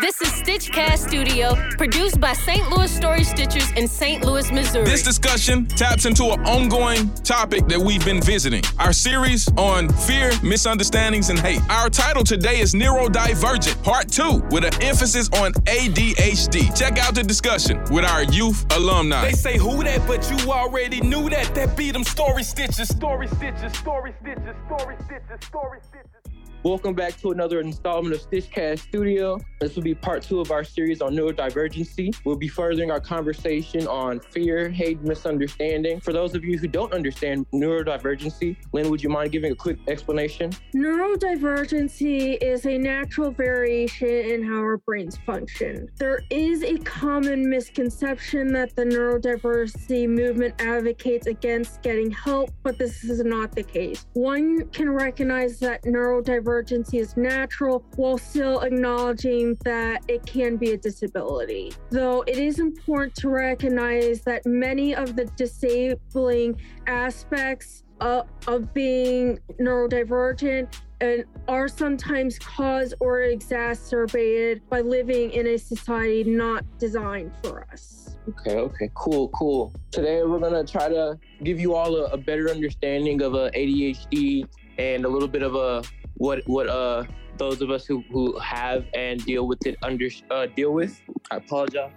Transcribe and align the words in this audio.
This 0.00 0.20
is 0.22 0.28
Stitchcast 0.28 1.08
Studio, 1.08 1.56
produced 1.76 2.20
by 2.20 2.32
St. 2.32 2.70
Louis 2.70 2.88
Story 2.88 3.22
Stitchers 3.22 3.76
in 3.76 3.88
St. 3.88 4.24
Louis, 4.24 4.52
Missouri. 4.52 4.84
This 4.84 5.02
discussion 5.02 5.66
taps 5.66 6.06
into 6.06 6.26
an 6.26 6.40
ongoing 6.46 7.12
topic 7.24 7.66
that 7.66 7.80
we've 7.80 8.04
been 8.04 8.22
visiting. 8.22 8.62
Our 8.78 8.92
series 8.92 9.48
on 9.56 9.88
fear, 9.88 10.30
misunderstandings, 10.40 11.30
and 11.30 11.38
hate. 11.40 11.60
Our 11.68 11.90
title 11.90 12.22
today 12.22 12.60
is 12.60 12.74
Neurodivergent, 12.74 13.82
Part 13.82 14.08
2, 14.08 14.44
with 14.52 14.64
an 14.64 14.82
emphasis 14.82 15.28
on 15.30 15.52
ADHD. 15.66 16.76
Check 16.78 16.98
out 16.98 17.16
the 17.16 17.24
discussion 17.24 17.82
with 17.90 18.04
our 18.04 18.22
youth 18.22 18.64
alumni. 18.72 19.22
They 19.22 19.32
say 19.32 19.58
who 19.58 19.82
that, 19.82 20.06
but 20.06 20.30
you 20.30 20.52
already 20.52 21.00
knew 21.00 21.28
that. 21.30 21.56
That 21.56 21.76
beat 21.76 21.94
them 21.94 22.04
story 22.04 22.44
stitches, 22.44 22.88
story 22.88 23.26
stitches, 23.26 23.76
story 23.76 24.14
stitches, 24.20 24.54
story 24.66 24.96
stitches, 25.06 25.44
story 25.44 25.80
stitches. 25.82 26.27
Welcome 26.68 26.92
back 26.92 27.18
to 27.22 27.30
another 27.30 27.60
installment 27.60 28.14
of 28.14 28.20
Stitchcast 28.20 28.80
Studio. 28.80 29.40
This 29.58 29.74
will 29.74 29.82
be 29.82 29.94
part 29.94 30.22
two 30.22 30.38
of 30.38 30.50
our 30.50 30.62
series 30.62 31.00
on 31.00 31.14
neurodivergency. 31.14 32.14
We'll 32.26 32.36
be 32.36 32.46
furthering 32.46 32.90
our 32.90 33.00
conversation 33.00 33.86
on 33.86 34.20
fear, 34.20 34.68
hate, 34.68 35.00
misunderstanding. 35.00 35.98
For 35.98 36.12
those 36.12 36.34
of 36.34 36.44
you 36.44 36.58
who 36.58 36.68
don't 36.68 36.92
understand 36.92 37.46
neurodivergency, 37.54 38.54
Lynn, 38.74 38.90
would 38.90 39.02
you 39.02 39.08
mind 39.08 39.32
giving 39.32 39.50
a 39.50 39.54
quick 39.54 39.78
explanation? 39.88 40.52
Neurodivergency 40.74 42.36
is 42.42 42.66
a 42.66 42.76
natural 42.76 43.30
variation 43.30 44.06
in 44.06 44.46
how 44.46 44.58
our 44.58 44.76
brains 44.76 45.16
function. 45.24 45.88
There 45.96 46.20
is 46.28 46.62
a 46.64 46.76
common 46.80 47.48
misconception 47.48 48.52
that 48.52 48.76
the 48.76 48.84
neurodiversity 48.84 50.06
movement 50.06 50.54
advocates 50.58 51.28
against 51.28 51.80
getting 51.80 52.10
help, 52.10 52.50
but 52.62 52.76
this 52.76 53.04
is 53.04 53.24
not 53.24 53.52
the 53.52 53.62
case. 53.62 54.04
One 54.12 54.68
can 54.68 54.90
recognize 54.90 55.58
that 55.60 55.84
neurodiversity 55.84 56.57
is 56.58 57.16
natural 57.16 57.84
while 57.96 58.18
still 58.18 58.60
acknowledging 58.60 59.56
that 59.64 60.02
it 60.08 60.24
can 60.26 60.56
be 60.56 60.72
a 60.72 60.76
disability. 60.76 61.72
Though 61.90 62.22
it 62.26 62.36
is 62.36 62.58
important 62.58 63.14
to 63.16 63.28
recognize 63.28 64.22
that 64.22 64.44
many 64.44 64.94
of 64.94 65.14
the 65.14 65.26
disabling 65.36 66.60
aspects 66.86 67.84
of, 68.00 68.26
of 68.46 68.74
being 68.74 69.38
neurodivergent 69.60 70.68
and 71.00 71.24
are 71.46 71.68
sometimes 71.68 72.38
caused 72.40 72.94
or 72.98 73.22
exacerbated 73.22 74.68
by 74.68 74.80
living 74.80 75.30
in 75.30 75.46
a 75.46 75.56
society 75.56 76.24
not 76.24 76.64
designed 76.78 77.30
for 77.42 77.66
us. 77.72 78.16
Okay, 78.28 78.56
okay, 78.56 78.90
cool, 78.94 79.28
cool. 79.28 79.72
Today 79.90 80.22
we're 80.24 80.40
gonna 80.40 80.64
try 80.64 80.88
to 80.88 81.18
give 81.42 81.60
you 81.60 81.74
all 81.74 81.94
a, 81.96 82.04
a 82.06 82.16
better 82.16 82.50
understanding 82.50 83.22
of 83.22 83.32
ADHD 83.32 84.46
and 84.78 85.04
a 85.04 85.08
little 85.08 85.28
bit 85.28 85.42
of 85.42 85.54
a 85.54 85.82
what 86.18 86.42
what 86.46 86.68
uh 86.68 87.04
those 87.38 87.62
of 87.62 87.70
us 87.70 87.86
who 87.86 88.04
who 88.12 88.38
have 88.38 88.84
and 88.94 89.24
deal 89.24 89.46
with 89.46 89.64
it 89.66 89.76
under 89.82 90.08
uh, 90.30 90.46
deal 90.46 90.72
with. 90.72 91.00
I 91.30 91.36
apologize. 91.36 91.92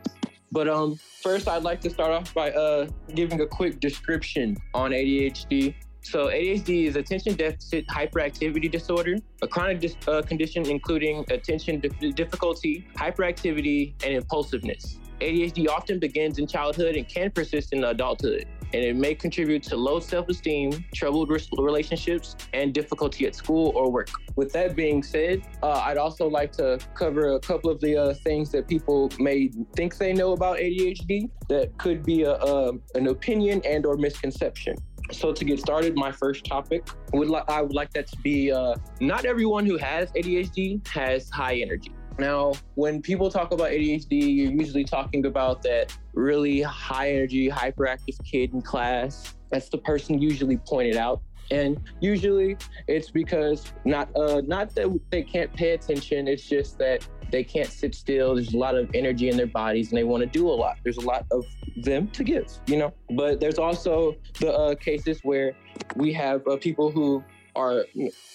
But 0.52 0.68
um, 0.68 1.00
first, 1.24 1.48
I'd 1.48 1.64
like 1.64 1.80
to 1.82 1.90
start 1.90 2.12
off 2.12 2.34
by 2.34 2.52
uh, 2.52 2.88
giving 3.16 3.40
a 3.42 3.48
quick 3.48 3.80
description 3.80 4.58
on 4.74 4.92
ADHD. 4.92 5.74
So 6.02 6.28
ADHD 6.28 6.88
is 6.88 6.96
attention 6.96 7.36
deficit 7.36 7.88
hyperactivity 7.88 8.70
disorder, 8.70 9.16
a 9.42 9.48
chronic 9.48 9.80
dis- 9.80 9.96
uh, 10.08 10.22
condition 10.22 10.66
including 10.66 11.26
attention 11.32 11.80
di- 11.80 12.12
difficulty, 12.12 12.88
hyperactivity, 12.96 13.94
and 14.04 14.14
impulsiveness. 14.14 15.00
ADHD 15.22 15.70
often 15.70 16.00
begins 16.00 16.38
in 16.38 16.48
childhood 16.48 16.96
and 16.96 17.08
can 17.08 17.32
persist 17.32 17.72
in 17.72 17.84
adulthood 17.84 18.46
and 18.74 18.84
it 18.84 18.96
may 18.96 19.16
contribute 19.16 19.64
to 19.64 19.78
low 19.78 20.00
self 20.00 20.30
esteem, 20.30 20.86
troubled 20.94 21.30
relationships, 21.58 22.36
and 22.54 22.74
difficulty 22.74 23.26
at 23.28 23.36
school 23.36 23.72
or 23.76 23.92
work. 23.92 24.10
With 24.36 24.52
that 24.54 24.76
being 24.76 25.04
said, 25.04 25.44
uh, 25.62 25.84
I'd 25.86 25.98
also 25.98 26.28
like 26.28 26.52
to 26.54 26.80
cover 26.96 27.34
a 27.34 27.40
couple 27.40 27.70
of 27.70 27.80
the 27.82 27.98
uh, 27.98 28.14
things 28.24 28.52
that 28.52 28.68
people 28.68 29.12
may 29.20 29.52
think 29.76 29.98
they 29.98 30.14
know 30.14 30.32
about 30.32 30.58
ADHD 30.58 31.30
that 31.50 31.78
could 31.78 32.04
be 32.04 32.24
a, 32.24 32.34
a 32.34 32.72
an 32.96 33.08
opinion 33.08 33.62
and 33.66 33.86
or 33.86 33.98
misconception. 33.98 34.76
So 35.12 35.34
to 35.34 35.44
get 35.44 35.60
started, 35.60 35.96
my 35.96 36.12
first 36.12 36.46
topic 36.46 36.88
would 37.14 37.30
li- 37.30 37.44
I 37.48 37.62
would 37.62 37.74
like 37.74 37.92
that 37.94 38.08
to 38.08 38.18
be 38.18 38.52
uh, 38.52 38.76
not 39.00 39.26
everyone 39.26 39.66
who 39.66 39.78
has 39.78 40.12
ADHD 40.12 40.88
has 40.88 41.30
high 41.30 41.56
energy. 41.56 41.92
Now, 42.18 42.54
when 42.76 43.02
people 43.02 43.30
talk 43.30 43.52
about 43.52 43.72
ADHD, 43.72 44.36
you're 44.36 44.52
usually 44.52 44.84
talking 44.84 45.26
about 45.26 45.62
that 45.64 45.98
really 46.14 46.62
high 46.62 47.12
energy, 47.12 47.50
hyperactive 47.50 48.24
kid 48.24 48.54
in 48.54 48.62
class. 48.62 49.36
That's 49.50 49.70
the 49.70 49.78
person 49.78 50.22
usually 50.22 50.58
pointed 50.58 50.98
out. 50.98 51.22
And 51.50 51.82
usually 52.00 52.58
it's 52.88 53.12
because 53.12 53.74
not 53.84 54.10
uh, 54.16 54.42
not 54.46 54.74
that 54.76 55.00
they 55.10 55.22
can't 55.22 55.54
pay 55.54 55.72
attention, 55.72 56.28
it's 56.28 56.48
just 56.48 56.78
that 56.78 57.06
they 57.30 57.44
can't 57.44 57.70
sit 57.70 57.96
still. 57.96 58.36
There's 58.36 58.54
a 58.54 58.58
lot 58.58 58.76
of 58.76 58.90
energy 58.94 59.30
in 59.30 59.38
their 59.38 59.48
bodies 59.48 59.90
and 59.90 59.98
they 59.98 60.04
want 60.04 60.22
to 60.22 60.28
do 60.28 60.50
a 60.50 60.52
lot. 60.52 60.78
There's 60.84 60.98
a 60.98 61.06
lot 61.06 61.26
of 61.32 61.46
them 61.78 62.08
to 62.10 62.24
give, 62.24 62.48
you 62.68 62.78
know? 62.78 62.94
But 63.16 63.40
there's 63.40 63.58
also 63.58 64.16
the 64.40 64.54
uh, 64.54 64.76
cases 64.76 65.20
where 65.24 65.54
we 65.96 66.14
have 66.14 66.46
uh, 66.48 66.58
people 66.58 66.92
who 66.92 67.24
are 67.56 67.86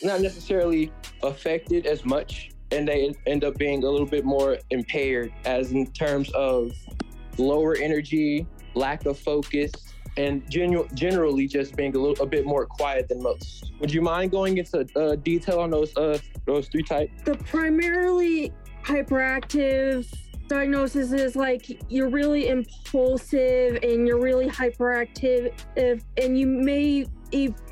not 0.03 0.21
necessarily 0.21 0.93
affected 1.23 1.87
as 1.87 2.05
much 2.05 2.51
and 2.71 2.87
they 2.87 3.15
end 3.27 3.45
up 3.45 3.57
being 3.57 3.85
a 3.85 3.89
little 3.89 4.07
bit 4.07 4.25
more 4.25 4.59
impaired 4.71 5.33
as 5.45 5.73
in 5.73 5.87
terms 5.93 6.31
of 6.33 6.73
lower 7.39 7.77
energy, 7.77 8.47
lack 8.75 9.07
of 9.07 9.19
focus, 9.19 9.71
and 10.17 10.49
genu- 10.51 10.89
generally 10.95 11.47
just 11.47 11.77
being 11.77 11.95
a 11.95 11.99
little 11.99 12.25
a 12.25 12.27
bit 12.27 12.47
more 12.47 12.67
quiet 12.67 13.09
than 13.09 13.23
most. 13.23 13.73
Would 13.81 13.93
you 13.93 14.01
mind 14.01 14.31
going 14.31 14.59
into 14.59 14.87
uh, 14.97 15.17
detail 15.17 15.61
on 15.61 15.71
those 15.71 15.97
uh, 15.97 16.19
those 16.47 16.69
three 16.69 16.83
types? 16.83 17.23
The 17.25 17.37
primarily 17.37 18.53
hyperactive 18.83 20.07
diagnosis 20.49 21.13
is 21.13 21.37
like 21.37 21.83
you're 21.91 22.09
really 22.09 22.49
impulsive 22.49 23.79
and 23.83 24.07
you're 24.07 24.21
really 24.21 24.49
hyperactive 24.49 25.53
if, 25.77 26.05
and 26.17 26.39
you 26.39 26.47
may 26.47 27.05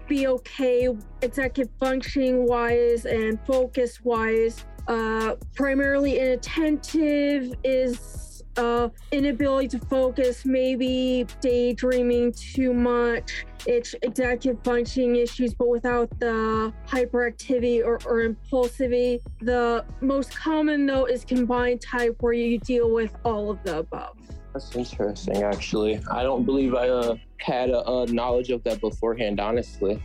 be 0.09 0.27
okay 0.27 0.89
executive 1.23 1.73
functioning 1.79 2.47
wise 2.47 3.07
and 3.07 3.39
focus 3.47 4.03
wise 4.03 4.67
uh, 4.87 5.37
primarily 5.55 6.19
inattentive 6.19 7.55
is 7.65 8.25
uh, 8.57 8.89
inability 9.13 9.69
to 9.69 9.79
focus, 9.87 10.45
maybe 10.45 11.27
daydreaming 11.41 12.33
too 12.33 12.73
much. 12.73 13.47
It's 13.67 13.95
executive 14.03 14.63
functioning 14.63 15.17
issues, 15.17 15.55
but 15.55 15.69
without 15.69 16.11
the 16.21 16.73
hyperactivity 16.87 17.85
or, 17.85 17.99
or 18.07 18.29
impulsivity. 18.29 19.21
The 19.41 19.85
most 20.01 20.37
common, 20.37 20.87
though, 20.87 21.07
is 21.07 21.25
combined 21.25 21.81
type, 21.81 22.17
where 22.21 22.33
you 22.33 22.59
deal 22.59 22.91
with 22.91 23.15
all 23.25 23.51
of 23.51 23.63
the 23.65 23.79
above. 23.79 24.17
That's 24.53 24.77
interesting, 24.77 25.43
actually. 25.43 26.01
I 26.11 26.23
don't 26.23 26.45
believe 26.45 26.75
I 26.75 26.89
uh, 26.89 27.17
had 27.39 27.71
a, 27.71 27.85
a, 27.91 28.07
knowledge 28.07 28.51
of 28.51 28.63
that 28.63 28.81
beforehand, 28.81 29.41
honestly. 29.41 30.01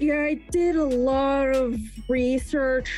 Yeah, 0.00 0.22
I 0.22 0.34
did 0.50 0.74
a 0.74 0.84
lot 0.84 1.54
of 1.54 1.78
research 2.08 2.90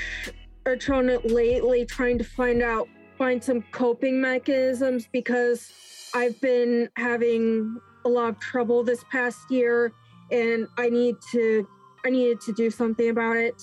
on 0.66 1.08
it 1.08 1.30
lately, 1.30 1.84
trying 1.84 2.18
to 2.18 2.24
find 2.24 2.62
out, 2.62 2.88
find 3.18 3.42
some 3.42 3.62
coping 3.70 4.20
mechanisms 4.20 5.08
because 5.12 5.70
I've 6.14 6.40
been 6.40 6.88
having 6.96 7.78
a 8.04 8.08
lot 8.08 8.30
of 8.30 8.40
trouble 8.40 8.82
this 8.82 9.04
past 9.10 9.50
year, 9.50 9.92
and 10.30 10.66
I 10.78 10.88
need 10.88 11.16
to, 11.32 11.68
I 12.04 12.10
needed 12.10 12.40
to 12.42 12.52
do 12.52 12.70
something 12.70 13.10
about 13.10 13.36
it. 13.36 13.62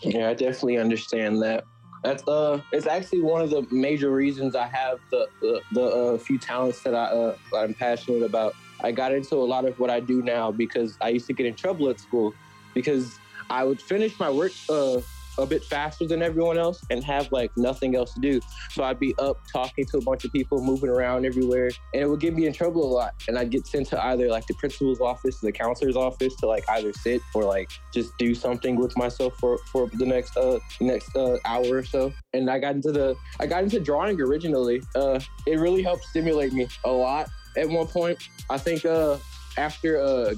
Yeah, 0.00 0.28
I 0.28 0.34
definitely 0.34 0.76
understand 0.76 1.40
that. 1.42 1.64
That's 2.04 2.22
uh, 2.28 2.60
it's 2.70 2.86
actually 2.86 3.22
one 3.22 3.40
of 3.40 3.50
the 3.50 3.66
major 3.70 4.10
reasons 4.10 4.54
I 4.54 4.66
have 4.66 5.00
the 5.10 5.26
the, 5.40 5.60
the 5.72 5.82
uh, 5.82 6.18
few 6.18 6.38
talents 6.38 6.82
that 6.82 6.94
I 6.94 7.06
uh, 7.06 7.36
I'm 7.56 7.74
passionate 7.74 8.22
about. 8.22 8.54
I 8.84 8.92
got 8.92 9.12
into 9.12 9.36
a 9.36 9.48
lot 9.54 9.64
of 9.64 9.80
what 9.80 9.90
I 9.90 10.00
do 10.00 10.22
now 10.22 10.52
because 10.52 10.98
I 11.00 11.08
used 11.08 11.26
to 11.28 11.32
get 11.32 11.46
in 11.46 11.54
trouble 11.54 11.88
at 11.88 11.98
school 11.98 12.34
because 12.74 13.18
I 13.48 13.64
would 13.64 13.80
finish 13.80 14.18
my 14.20 14.30
work 14.30 14.52
uh, 14.68 15.00
a 15.38 15.46
bit 15.46 15.64
faster 15.64 16.06
than 16.06 16.22
everyone 16.22 16.58
else 16.58 16.82
and 16.90 17.02
have 17.04 17.30
like 17.32 17.50
nothing 17.56 17.96
else 17.96 18.14
to 18.14 18.20
do. 18.20 18.40
So 18.70 18.84
I'd 18.84 18.98
be 18.98 19.14
up 19.18 19.38
talking 19.52 19.84
to 19.86 19.98
a 19.98 20.00
bunch 20.02 20.24
of 20.24 20.32
people, 20.32 20.62
moving 20.62 20.90
around 20.90 21.26
everywhere, 21.26 21.70
and 21.94 22.02
it 22.02 22.08
would 22.08 22.20
get 22.20 22.34
me 22.34 22.46
in 22.46 22.52
trouble 22.52 22.84
a 22.84 22.92
lot. 22.92 23.14
And 23.28 23.38
I'd 23.38 23.50
get 23.50 23.66
sent 23.66 23.88
to 23.88 24.04
either 24.04 24.28
like 24.28 24.46
the 24.46 24.54
principal's 24.54 25.00
office, 25.00 25.40
the 25.40 25.52
counselor's 25.52 25.96
office 25.96 26.34
to 26.36 26.46
like 26.46 26.64
either 26.70 26.92
sit 26.92 27.20
or 27.34 27.44
like 27.44 27.70
just 27.92 28.16
do 28.18 28.34
something 28.34 28.76
with 28.76 28.96
myself 28.96 29.34
for 29.38 29.58
for 29.70 29.88
the 29.94 30.06
next 30.06 30.36
uh 30.36 30.58
next 30.80 31.14
uh, 31.16 31.38
hour 31.44 31.76
or 31.76 31.84
so. 31.84 32.12
And 32.32 32.50
I 32.50 32.58
got 32.58 32.74
into 32.74 32.92
the 32.92 33.16
I 33.40 33.46
got 33.46 33.62
into 33.62 33.80
drawing 33.80 34.20
originally. 34.20 34.82
Uh, 34.94 35.20
it 35.46 35.58
really 35.58 35.82
helped 35.82 36.04
stimulate 36.04 36.52
me 36.52 36.68
a 36.84 36.90
lot 36.90 37.28
at 37.56 37.68
one 37.68 37.86
point. 37.86 38.18
I 38.50 38.58
think 38.58 38.84
uh 38.84 39.18
after 39.56 40.00
uh 40.00 40.34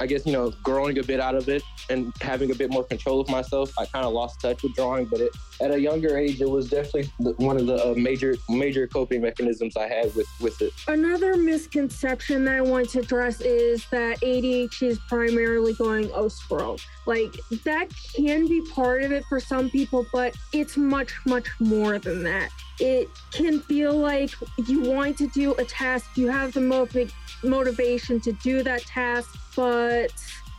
I 0.00 0.06
guess, 0.06 0.26
you 0.26 0.32
know, 0.32 0.52
growing 0.62 0.98
a 0.98 1.02
bit 1.02 1.20
out 1.20 1.34
of 1.34 1.48
it 1.48 1.62
and 1.90 2.12
having 2.20 2.50
a 2.50 2.54
bit 2.54 2.70
more 2.70 2.84
control 2.84 3.20
of 3.20 3.28
myself, 3.28 3.72
I 3.78 3.86
kind 3.86 4.04
of 4.04 4.12
lost 4.12 4.40
touch 4.40 4.62
with 4.62 4.74
drawing. 4.74 5.06
But 5.06 5.20
it, 5.20 5.32
at 5.60 5.70
a 5.70 5.80
younger 5.80 6.16
age, 6.16 6.40
it 6.40 6.50
was 6.50 6.68
definitely 6.68 7.10
one 7.36 7.56
of 7.56 7.66
the 7.66 7.90
uh, 7.90 7.94
major 7.94 8.36
major 8.48 8.86
coping 8.86 9.20
mechanisms 9.20 9.76
I 9.76 9.88
had 9.88 10.14
with, 10.14 10.26
with 10.40 10.60
it. 10.62 10.72
Another 10.88 11.36
misconception 11.36 12.44
that 12.46 12.56
I 12.56 12.60
want 12.60 12.90
to 12.90 13.00
address 13.00 13.40
is 13.40 13.86
that 13.90 14.20
ADHD 14.20 14.82
is 14.82 14.98
primarily 15.08 15.74
going 15.74 16.10
squirrel. 16.30 16.78
Like 17.06 17.34
that 17.64 17.88
can 18.16 18.48
be 18.48 18.62
part 18.74 19.02
of 19.02 19.12
it 19.12 19.24
for 19.28 19.40
some 19.40 19.70
people, 19.70 20.06
but 20.12 20.34
it's 20.52 20.76
much, 20.76 21.12
much 21.26 21.48
more 21.60 21.98
than 21.98 22.22
that. 22.24 22.50
It 22.80 23.08
can 23.32 23.60
feel 23.60 23.96
like 23.96 24.30
you 24.66 24.80
want 24.80 25.16
to 25.18 25.28
do 25.28 25.54
a 25.54 25.64
task, 25.64 26.16
you 26.16 26.28
have 26.28 26.52
the 26.52 26.60
motiv- 26.60 27.14
motivation 27.42 28.20
to 28.20 28.32
do 28.32 28.62
that 28.62 28.82
task, 28.82 29.36
but 29.54 30.12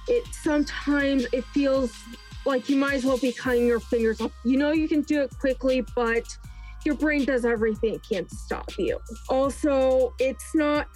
it 0.08 0.24
sometimes 0.32 1.26
it 1.34 1.44
feels 1.46 1.94
like 2.46 2.70
you 2.70 2.78
might 2.78 2.94
as 2.94 3.06
well 3.06 3.18
be 3.18 3.32
cutting 3.32 3.66
your 3.66 3.80
fingers 3.80 4.22
off. 4.22 4.32
You 4.44 4.58
know 4.58 4.72
you 4.72 4.88
can 4.88 5.02
do 5.02 5.22
it 5.22 5.32
quickly, 5.40 5.86
but 5.96 6.26
your 6.86 6.96
brain 6.96 7.26
does 7.26 7.46
everything 7.46 7.96
it 7.96 8.04
can 8.08 8.26
to 8.26 8.36
stop 8.36 8.70
you. 8.78 9.00
Also, 9.28 10.14
it's 10.20 10.54
not 10.54 10.88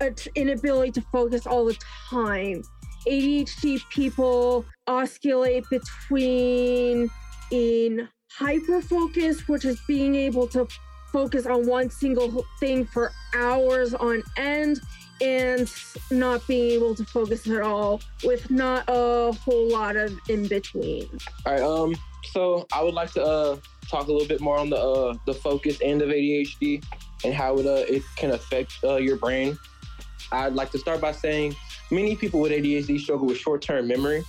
an 0.00 0.14
inability 0.34 0.92
to 0.92 1.00
focus 1.12 1.46
all 1.46 1.66
the 1.66 1.78
time. 2.10 2.62
ADHD 3.06 3.80
people 3.90 4.64
oscillate 4.86 5.64
between 5.70 7.08
in 7.50 8.08
hyper 8.36 8.82
focus, 8.82 9.48
which 9.48 9.64
is 9.64 9.80
being 9.86 10.14
able 10.14 10.46
to 10.48 10.66
focus 11.12 11.46
on 11.46 11.66
one 11.66 11.88
single 11.88 12.44
thing 12.60 12.84
for 12.84 13.10
hours 13.34 13.94
on 13.94 14.22
end, 14.36 14.80
and 15.22 15.72
not 16.10 16.46
being 16.46 16.72
able 16.72 16.94
to 16.94 17.04
focus 17.04 17.48
at 17.48 17.62
all 17.62 18.02
with 18.22 18.50
not 18.50 18.84
a 18.88 19.32
whole 19.32 19.70
lot 19.70 19.96
of 19.96 20.12
in 20.28 20.46
between. 20.46 21.08
All 21.46 21.52
right. 21.52 21.62
Um. 21.62 21.94
So 22.32 22.66
I 22.72 22.82
would 22.82 22.94
like 22.94 23.12
to 23.12 23.22
uh 23.24 23.56
talk 23.88 24.08
a 24.08 24.12
little 24.12 24.28
bit 24.28 24.40
more 24.40 24.58
on 24.58 24.68
the 24.68 24.76
uh 24.76 25.14
the 25.26 25.32
focus 25.32 25.78
end 25.80 26.02
of 26.02 26.10
ADHD 26.10 26.84
and 27.24 27.32
how 27.32 27.56
it 27.58 27.66
uh 27.66 27.84
it 27.88 28.02
can 28.16 28.32
affect 28.32 28.72
uh, 28.84 28.96
your 28.96 29.16
brain. 29.16 29.56
I'd 30.32 30.54
like 30.54 30.70
to 30.72 30.78
start 30.78 31.00
by 31.00 31.12
saying 31.12 31.54
many 31.90 32.16
people 32.16 32.40
with 32.40 32.52
ADHD 32.52 32.98
struggle 32.98 33.28
with 33.28 33.38
short-term 33.38 33.86
memory. 33.86 34.24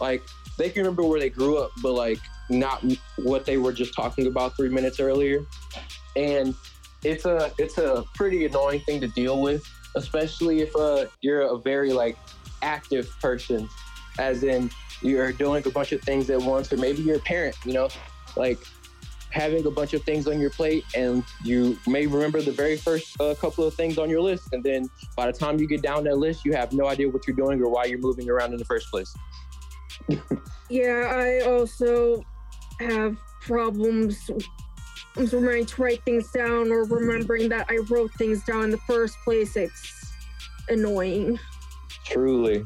Like 0.00 0.22
they 0.58 0.68
can 0.68 0.82
remember 0.82 1.04
where 1.04 1.20
they 1.20 1.30
grew 1.30 1.56
up, 1.56 1.70
but 1.82 1.92
like 1.92 2.18
not 2.48 2.84
what 3.16 3.44
they 3.44 3.56
were 3.56 3.72
just 3.72 3.94
talking 3.94 4.26
about 4.26 4.56
three 4.56 4.68
minutes 4.68 5.00
earlier. 5.00 5.44
And 6.14 6.54
it's 7.04 7.24
a 7.24 7.52
it's 7.58 7.78
a 7.78 8.04
pretty 8.14 8.46
annoying 8.46 8.80
thing 8.80 9.00
to 9.00 9.08
deal 9.08 9.40
with 9.40 9.62
especially 9.96 10.60
if 10.60 10.76
uh, 10.76 11.06
you're 11.22 11.40
a 11.40 11.58
very 11.58 11.92
like 11.92 12.16
active 12.62 13.10
person, 13.20 13.68
as 14.18 14.44
in 14.44 14.70
you're 15.02 15.32
doing 15.32 15.66
a 15.66 15.70
bunch 15.70 15.92
of 15.92 16.00
things 16.02 16.30
at 16.30 16.40
once, 16.40 16.72
or 16.72 16.76
maybe 16.76 17.02
you're 17.02 17.16
a 17.16 17.20
parent, 17.20 17.56
you 17.64 17.72
know, 17.72 17.88
like 18.36 18.58
having 19.30 19.66
a 19.66 19.70
bunch 19.70 19.92
of 19.92 20.02
things 20.04 20.28
on 20.28 20.40
your 20.40 20.50
plate 20.50 20.84
and 20.94 21.22
you 21.44 21.76
may 21.86 22.06
remember 22.06 22.40
the 22.40 22.52
very 22.52 22.76
first 22.76 23.20
uh, 23.20 23.34
couple 23.34 23.64
of 23.64 23.74
things 23.74 23.98
on 23.98 24.08
your 24.08 24.20
list 24.20 24.48
and 24.52 24.62
then 24.62 24.88
by 25.14 25.26
the 25.30 25.32
time 25.32 25.58
you 25.58 25.66
get 25.66 25.82
down 25.82 26.04
that 26.04 26.16
list 26.16 26.42
you 26.44 26.54
have 26.54 26.72
no 26.72 26.86
idea 26.86 27.06
what 27.06 27.26
you're 27.26 27.36
doing 27.36 27.60
or 27.60 27.68
why 27.68 27.84
you're 27.84 27.98
moving 27.98 28.30
around 28.30 28.52
in 28.52 28.56
the 28.56 28.64
first 28.64 28.88
place 28.90 29.14
yeah 30.70 31.12
i 31.12 31.40
also 31.40 32.22
have 32.80 33.16
problems 33.40 34.30
remembering 35.16 35.66
to 35.66 35.82
write 35.82 36.02
things 36.04 36.30
down 36.30 36.70
or 36.70 36.84
remembering 36.84 37.48
that 37.48 37.66
I 37.70 37.78
wrote 37.88 38.12
things 38.14 38.44
down 38.44 38.64
in 38.64 38.70
the 38.70 38.78
first 38.78 39.16
place. 39.24 39.56
It's 39.56 40.12
annoying. 40.68 41.38
Truly. 42.04 42.64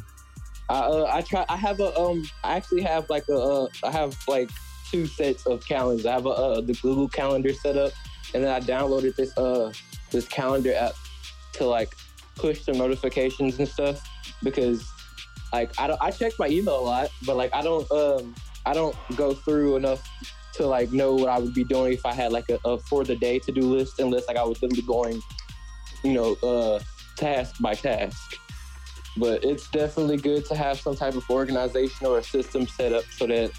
I 0.69 0.79
uh, 0.79 1.11
I 1.13 1.21
try. 1.23 1.45
I 1.49 1.57
have 1.57 1.81
a 1.81 1.97
um. 1.99 2.25
I 2.45 2.57
actually 2.57 2.83
have 2.83 3.11
like 3.11 3.25
a. 3.29 3.37
Uh, 3.37 3.69
I 3.85 3.91
have 3.91 4.17
like 4.29 4.51
two 4.91 5.07
sets 5.07 5.47
of 5.47 5.67
calendars. 5.67 6.07
I 6.07 6.13
have 6.13 6.27
a 6.27 6.31
uh, 6.31 6.61
the 6.61 6.75
Google 6.75 7.09
Calendar 7.09 7.53
set 7.53 7.77
up, 7.77 7.93
and 8.35 8.45
then 8.45 8.51
I 8.53 8.61
downloaded 8.61 9.17
this 9.17 9.37
uh 9.37 9.73
this 10.11 10.29
calendar 10.29 10.75
app 10.75 10.93
to 11.55 11.67
like 11.67 11.95
push 12.37 12.61
some 12.63 12.79
notifications 12.79 13.59
and 13.59 13.69
stuff 13.69 14.01
because 14.43 14.89
like 15.53 15.79
I 15.79 15.89
don't 15.89 16.01
I 16.01 16.11
check 16.11 16.33
my 16.39 16.49
email 16.49 16.79
a 16.79 16.83
lot, 16.83 17.11
but 17.27 17.37
like 17.37 17.53
I 17.55 17.63
don't 17.63 17.91
um 17.91 18.35
I 18.67 18.75
don't 18.75 18.97
go 19.17 19.35
through 19.35 19.77
enough 19.77 20.09
to 20.55 20.67
like 20.67 20.93
know 20.93 21.15
what 21.15 21.29
I 21.29 21.39
would 21.39 21.55
be 21.55 21.65
doing 21.65 21.93
if 21.93 22.05
I 22.05 22.13
had 22.13 22.33
like 22.33 22.49
a, 22.51 22.59
a 22.65 22.79
for 22.79 23.05
the 23.05 23.17
day 23.17 23.39
to 23.39 23.53
do 23.53 23.63
list 23.63 24.01
unless 24.01 24.27
like 24.29 24.37
I 24.37 24.45
was 24.45 24.61
literally 24.63 24.83
going, 24.83 25.21
you 26.03 26.13
know, 26.13 26.35
uh, 26.43 26.81
task 27.17 27.57
by 27.61 27.75
task. 27.75 28.37
But 29.17 29.45
it's 29.45 29.69
definitely 29.71 30.19
good 30.19 30.45
to 30.47 30.57
have 30.57 30.81
some 30.81 30.97
type 30.97 31.15
of 31.15 31.29
organization 31.31 32.07
or 32.07 32.19
a 32.19 32.23
system 32.23 32.67
set 32.67 32.93
up 32.93 33.05
so 33.05 33.27
that 33.27 33.51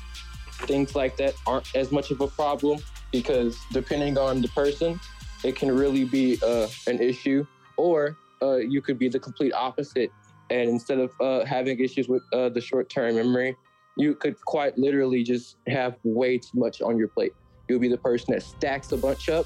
things 0.65 0.95
like 0.95 1.17
that 1.17 1.33
aren't 1.45 1.75
as 1.75 1.91
much 1.91 2.11
of 2.11 2.21
a 2.21 2.27
problem 2.27 2.79
because 3.11 3.57
depending 3.71 4.17
on 4.17 4.41
the 4.41 4.47
person, 4.49 4.99
it 5.43 5.55
can 5.55 5.71
really 5.71 6.05
be 6.05 6.39
uh, 6.43 6.67
an 6.87 7.01
issue 7.01 7.45
or 7.77 8.17
uh, 8.41 8.57
you 8.57 8.81
could 8.81 8.97
be 8.97 9.09
the 9.09 9.19
complete 9.19 9.53
opposite. 9.53 10.11
And 10.49 10.69
instead 10.69 10.99
of 10.99 11.11
uh, 11.19 11.45
having 11.45 11.79
issues 11.79 12.07
with 12.07 12.23
uh, 12.33 12.49
the 12.49 12.61
short 12.61 12.89
term 12.89 13.15
memory, 13.15 13.55
you 13.97 14.15
could 14.15 14.39
quite 14.41 14.77
literally 14.77 15.23
just 15.23 15.57
have 15.67 15.95
way 16.03 16.37
too 16.37 16.59
much 16.59 16.81
on 16.81 16.97
your 16.97 17.09
plate. 17.09 17.33
You'll 17.67 17.79
be 17.79 17.89
the 17.89 17.97
person 17.97 18.33
that 18.33 18.43
stacks 18.43 18.91
a 18.91 18.97
bunch 18.97 19.29
up 19.29 19.45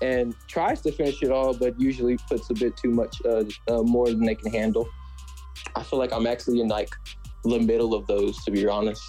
and 0.00 0.34
tries 0.48 0.80
to 0.82 0.92
finish 0.92 1.22
it 1.22 1.30
all, 1.30 1.54
but 1.54 1.80
usually 1.80 2.16
puts 2.28 2.50
a 2.50 2.54
bit 2.54 2.76
too 2.76 2.90
much 2.90 3.16
uh, 3.24 3.44
uh, 3.68 3.82
more 3.82 4.06
than 4.06 4.24
they 4.24 4.34
can 4.34 4.52
handle. 4.52 4.88
I 5.76 5.82
feel 5.82 5.98
like 5.98 6.12
I'm 6.12 6.26
actually 6.26 6.60
in 6.60 6.68
like 6.68 6.90
the 7.44 7.58
middle 7.58 7.94
of 7.94 8.06
those, 8.06 8.42
to 8.44 8.50
be 8.50 8.66
honest. 8.66 9.02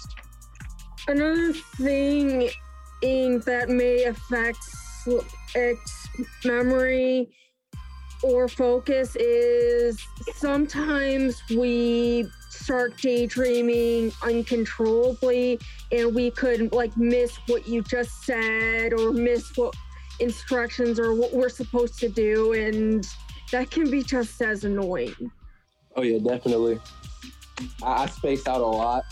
Another 1.08 1.52
thing 1.52 2.48
in 3.02 3.40
that 3.40 3.68
may 3.68 4.04
affect 4.04 4.58
memory 6.44 7.28
or 8.22 8.48
focus 8.48 9.16
is 9.16 10.00
sometimes 10.34 11.42
we 11.50 12.26
start 12.64 12.96
daydreaming 12.96 14.10
uncontrollably 14.22 15.60
and 15.92 16.14
we 16.14 16.30
could 16.30 16.72
like 16.72 16.96
miss 16.96 17.36
what 17.46 17.68
you 17.68 17.82
just 17.82 18.24
said 18.24 18.94
or 18.94 19.12
miss 19.12 19.54
what 19.56 19.74
instructions 20.18 20.98
or 20.98 21.14
what 21.14 21.30
we're 21.34 21.50
supposed 21.50 21.98
to 21.98 22.08
do 22.08 22.54
and 22.54 23.06
that 23.52 23.70
can 23.70 23.90
be 23.90 24.02
just 24.02 24.40
as 24.40 24.64
annoying. 24.64 25.30
Oh 25.94 26.00
yeah 26.00 26.18
definitely. 26.18 26.80
I, 27.82 28.04
I 28.04 28.06
space 28.06 28.48
out 28.48 28.62
a 28.62 28.66
lot. 28.66 29.04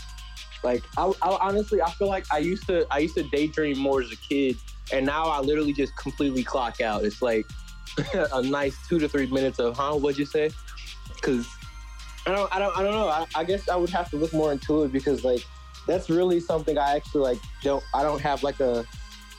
Like 0.63 0.81
I, 0.97 1.11
I 1.21 1.37
honestly 1.39 1.79
i 1.81 1.91
feel 1.91 2.07
like 2.07 2.25
i 2.31 2.37
used 2.39 2.65
to 2.67 2.87
i 2.89 2.99
used 2.99 3.15
to 3.15 3.23
daydream 3.29 3.77
more 3.77 4.01
as 4.01 4.11
a 4.11 4.15
kid 4.15 4.55
and 4.93 5.05
now 5.05 5.25
i 5.25 5.39
literally 5.41 5.73
just 5.73 5.95
completely 5.95 6.43
clock 6.43 6.81
out. 6.81 7.05
It's 7.05 7.21
like 7.21 7.45
a 8.33 8.41
nice 8.41 8.75
two 8.87 8.97
to 8.97 9.07
three 9.07 9.27
minutes 9.27 9.59
of 9.59 9.77
huh 9.77 9.93
what'd 9.93 10.17
you 10.17 10.25
say? 10.25 10.49
Because 11.13 11.47
I 12.25 12.31
don't, 12.31 12.55
I 12.55 12.59
don't, 12.59 12.77
I 12.77 12.83
don't 12.83 12.93
know. 12.93 13.07
I, 13.07 13.25
I 13.35 13.43
guess 13.43 13.67
I 13.67 13.75
would 13.75 13.89
have 13.89 14.09
to 14.11 14.15
look 14.15 14.33
more 14.33 14.51
into 14.51 14.83
it 14.83 14.91
because 14.91 15.23
like 15.23 15.45
that's 15.87 16.09
really 16.09 16.39
something 16.39 16.77
I 16.77 16.95
actually 16.95 17.21
like 17.21 17.39
don't. 17.61 17.83
I 17.93 18.03
don't 18.03 18.21
have 18.21 18.43
like 18.43 18.59
a 18.59 18.85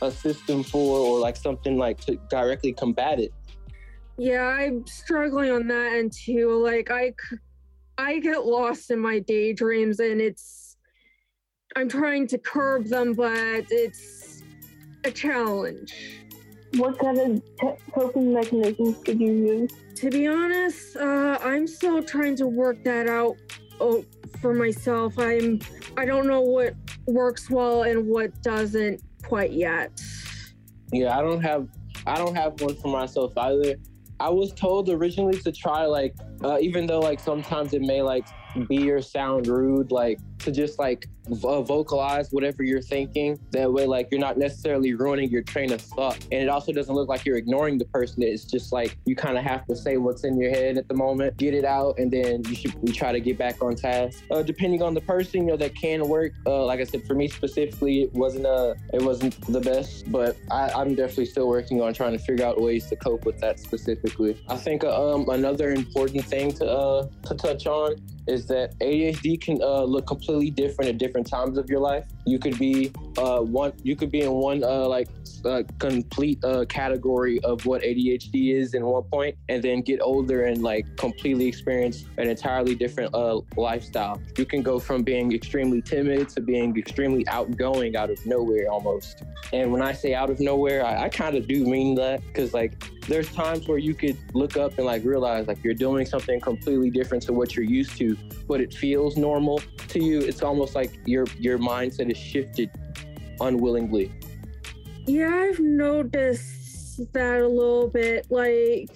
a 0.02 0.10
system 0.10 0.62
for 0.62 0.98
or 0.98 1.18
like 1.18 1.36
something 1.36 1.78
like 1.78 2.00
to 2.02 2.16
directly 2.28 2.72
combat 2.72 3.20
it. 3.20 3.32
Yeah, 4.16 4.44
I'm 4.44 4.86
struggling 4.86 5.50
on 5.50 5.66
that 5.68 5.94
end 5.94 6.12
too. 6.12 6.62
Like 6.62 6.90
I, 6.90 7.14
I 7.98 8.20
get 8.20 8.44
lost 8.44 8.90
in 8.90 8.98
my 8.98 9.18
daydreams 9.20 10.00
and 10.00 10.20
it's. 10.20 10.76
I'm 11.76 11.88
trying 11.88 12.28
to 12.28 12.38
curb 12.38 12.84
them, 12.84 13.14
but 13.14 13.66
it's 13.68 14.42
a 15.04 15.10
challenge. 15.10 15.92
What 16.76 16.98
kind 17.00 17.18
of 17.18 17.42
coping 17.92 18.32
mechanisms 18.32 18.98
could 19.04 19.20
you 19.20 19.32
use? 19.32 19.72
To 19.96 20.10
be 20.10 20.26
honest, 20.26 20.96
uh, 20.96 21.38
I'm 21.40 21.66
still 21.66 22.02
trying 22.02 22.36
to 22.36 22.46
work 22.46 22.82
that 22.84 23.06
out 23.06 23.36
oh, 23.80 24.04
for 24.40 24.52
myself. 24.52 25.18
I'm 25.18 25.60
I 25.96 26.04
don't 26.04 26.26
know 26.26 26.40
what 26.40 26.74
works 27.06 27.48
well 27.48 27.84
and 27.84 28.06
what 28.08 28.42
doesn't 28.42 29.02
quite 29.22 29.52
yet. 29.52 30.00
Yeah, 30.92 31.16
I 31.18 31.22
don't 31.22 31.40
have 31.42 31.68
I 32.06 32.16
don't 32.16 32.34
have 32.34 32.60
one 32.60 32.74
for 32.76 32.88
myself 32.88 33.36
either. 33.38 33.76
I 34.20 34.30
was 34.30 34.52
told 34.52 34.90
originally 34.90 35.38
to 35.40 35.52
try 35.52 35.86
like 35.86 36.14
uh, 36.42 36.58
even 36.60 36.86
though 36.86 37.00
like 37.00 37.20
sometimes 37.20 37.72
it 37.72 37.82
may 37.82 38.02
like 38.02 38.26
be 38.68 38.90
or 38.90 39.00
sound 39.00 39.46
rude, 39.46 39.92
like 39.92 40.18
to 40.40 40.52
just 40.52 40.78
like 40.78 41.06
uh, 41.30 41.62
vocalize 41.62 42.30
whatever 42.30 42.62
you're 42.62 42.82
thinking. 42.82 43.38
That 43.50 43.72
way, 43.72 43.86
like 43.86 44.08
you're 44.10 44.20
not 44.20 44.38
necessarily 44.38 44.94
ruining 44.94 45.30
your 45.30 45.42
train 45.42 45.72
of 45.72 45.80
thought, 45.80 46.18
and 46.30 46.42
it 46.42 46.48
also 46.48 46.72
doesn't 46.72 46.94
look 46.94 47.08
like 47.08 47.24
you're 47.24 47.36
ignoring 47.36 47.78
the 47.78 47.84
person. 47.86 48.22
It's 48.22 48.44
just 48.44 48.72
like 48.72 48.96
you 49.04 49.16
kind 49.16 49.38
of 49.38 49.44
have 49.44 49.66
to 49.66 49.76
say 49.76 49.96
what's 49.96 50.24
in 50.24 50.38
your 50.38 50.50
head 50.50 50.78
at 50.78 50.88
the 50.88 50.94
moment, 50.94 51.36
get 51.36 51.54
it 51.54 51.64
out, 51.64 51.98
and 51.98 52.10
then 52.10 52.44
you 52.44 52.54
should 52.54 52.74
we 52.82 52.92
try 52.92 53.12
to 53.12 53.20
get 53.20 53.38
back 53.38 53.62
on 53.62 53.74
task. 53.74 54.22
Uh, 54.30 54.42
depending 54.42 54.82
on 54.82 54.94
the 54.94 55.00
person, 55.00 55.42
you 55.42 55.46
know, 55.46 55.56
that 55.56 55.74
can 55.74 56.06
work. 56.08 56.32
Uh, 56.46 56.64
like 56.64 56.80
I 56.80 56.84
said, 56.84 57.06
for 57.06 57.14
me 57.14 57.28
specifically, 57.28 58.02
it 58.02 58.12
wasn't 58.12 58.46
a 58.46 58.76
it 58.92 59.02
wasn't 59.02 59.40
the 59.46 59.60
best, 59.60 60.10
but 60.10 60.36
I, 60.50 60.70
I'm 60.70 60.94
definitely 60.94 61.26
still 61.26 61.48
working 61.48 61.80
on 61.80 61.94
trying 61.94 62.12
to 62.12 62.18
figure 62.18 62.44
out 62.44 62.60
ways 62.60 62.86
to 62.88 62.96
cope 62.96 63.24
with 63.24 63.40
that 63.40 63.58
specifically. 63.58 64.40
I 64.48 64.56
think 64.56 64.84
uh, 64.84 65.14
um 65.14 65.28
another 65.28 65.72
important 65.72 66.24
thing 66.24 66.52
to 66.52 66.66
uh 66.66 67.08
to 67.26 67.34
touch 67.34 67.66
on 67.66 67.96
is 68.26 68.46
that 68.46 68.78
ADHD 68.78 69.40
can 69.40 69.60
uh, 69.62 69.82
look 69.82 70.06
completely 70.06 70.50
different 70.50 70.88
at 70.90 70.98
different 70.98 71.13
times 71.22 71.58
of 71.58 71.70
your 71.70 71.80
life. 71.80 72.06
You 72.26 72.38
could 72.38 72.58
be 72.58 72.92
uh, 73.18 73.40
one, 73.40 73.72
you 73.82 73.96
could 73.96 74.10
be 74.10 74.22
in 74.22 74.32
one 74.32 74.64
uh, 74.64 74.86
like 74.86 75.08
uh, 75.44 75.62
complete 75.78 76.42
uh, 76.44 76.64
category 76.66 77.38
of 77.40 77.64
what 77.66 77.82
ADHD 77.82 78.54
is 78.54 78.74
in 78.74 78.84
one 78.84 79.02
point, 79.04 79.36
and 79.48 79.62
then 79.62 79.82
get 79.82 80.00
older 80.00 80.44
and 80.44 80.62
like 80.62 80.86
completely 80.96 81.46
experience 81.46 82.04
an 82.16 82.28
entirely 82.28 82.74
different 82.74 83.14
uh, 83.14 83.40
lifestyle. 83.56 84.20
You 84.38 84.46
can 84.46 84.62
go 84.62 84.78
from 84.78 85.02
being 85.02 85.34
extremely 85.34 85.82
timid 85.82 86.28
to 86.30 86.40
being 86.40 86.76
extremely 86.76 87.26
outgoing 87.28 87.96
out 87.96 88.10
of 88.10 88.24
nowhere 88.26 88.70
almost. 88.70 89.22
And 89.52 89.70
when 89.70 89.82
I 89.82 89.92
say 89.92 90.14
out 90.14 90.30
of 90.30 90.40
nowhere, 90.40 90.84
I, 90.84 91.04
I 91.04 91.08
kind 91.08 91.36
of 91.36 91.46
do 91.46 91.64
mean 91.66 91.94
that 91.96 92.22
because 92.26 92.54
like 92.54 92.82
there's 93.06 93.30
times 93.32 93.68
where 93.68 93.78
you 93.78 93.94
could 93.94 94.16
look 94.34 94.56
up 94.56 94.78
and 94.78 94.86
like 94.86 95.04
realize 95.04 95.46
like 95.46 95.62
you're 95.62 95.74
doing 95.74 96.06
something 96.06 96.40
completely 96.40 96.90
different 96.90 97.22
to 97.24 97.32
what 97.32 97.54
you're 97.54 97.64
used 97.64 97.96
to, 97.98 98.16
but 98.48 98.60
it 98.60 98.72
feels 98.72 99.16
normal 99.16 99.60
to 99.88 100.02
you. 100.02 100.20
It's 100.20 100.42
almost 100.42 100.74
like 100.74 100.98
your 101.04 101.26
your 101.38 101.58
mindset 101.58 102.10
is 102.14 102.22
shifted 102.22 102.70
unwillingly. 103.40 104.12
Yeah, 105.06 105.28
I've 105.28 105.60
noticed 105.60 107.12
that 107.12 107.40
a 107.40 107.48
little 107.48 107.88
bit. 107.88 108.26
Like, 108.30 108.88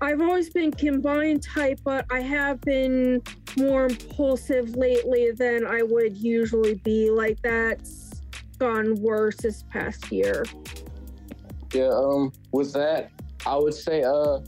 I've 0.00 0.20
always 0.20 0.50
been 0.50 0.70
combined 0.70 1.42
type, 1.42 1.80
but 1.84 2.06
I 2.10 2.20
have 2.20 2.60
been 2.62 3.22
more 3.58 3.86
impulsive 3.86 4.76
lately 4.76 5.32
than 5.32 5.66
I 5.66 5.82
would 5.82 6.16
usually 6.16 6.74
be. 6.74 7.10
Like, 7.10 7.42
that's 7.42 8.22
gone 8.58 8.94
worse 9.02 9.36
this 9.36 9.64
past 9.64 10.10
year. 10.10 10.44
Yeah, 11.74 11.88
um, 11.88 12.32
with 12.52 12.72
that, 12.72 13.10
I 13.46 13.56
would 13.56 13.74
say 13.74 14.02
uh 14.02 14.40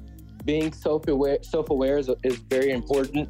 being 0.45 0.73
self-aware 0.73 1.39
self-aware 1.43 1.99
is, 1.99 2.11
is 2.25 2.37
very 2.37 2.71
important. 2.73 3.29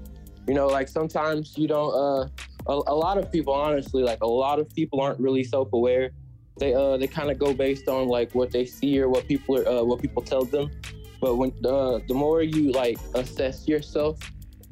You 0.49 0.55
know, 0.55 0.67
like 0.67 0.89
sometimes 0.89 1.57
you 1.57 1.69
don't 1.69 1.95
uh 1.95 2.29
a, 2.66 2.73
a 2.73 2.95
lot 2.95 3.19
of 3.19 3.31
people 3.31 3.52
honestly, 3.52 4.02
like 4.02 4.23
a 4.23 4.26
lot 4.26 4.59
of 4.59 4.69
people 4.75 5.00
aren't 5.00 5.21
really 5.21 5.45
self-aware. 5.45 6.11
They 6.59 6.75
uh 6.75 6.97
they 6.97 7.07
kind 7.07 7.31
of 7.31 7.38
go 7.38 7.54
based 7.54 7.88
on 7.88 8.09
like 8.09 8.35
what 8.35 8.50
they 8.50 8.66
see 8.66 9.00
or 9.00 9.09
what 9.09 9.26
people 9.26 9.59
are 9.59 9.69
uh, 9.69 9.83
what 9.83 10.00
people 10.00 10.23
tell 10.23 10.45
them. 10.45 10.71
But 11.21 11.37
when 11.37 11.52
uh, 11.64 12.00
the 12.09 12.14
more 12.14 12.42
you 12.42 12.73
like 12.73 12.99
assess 13.14 13.66
yourself, 13.66 14.19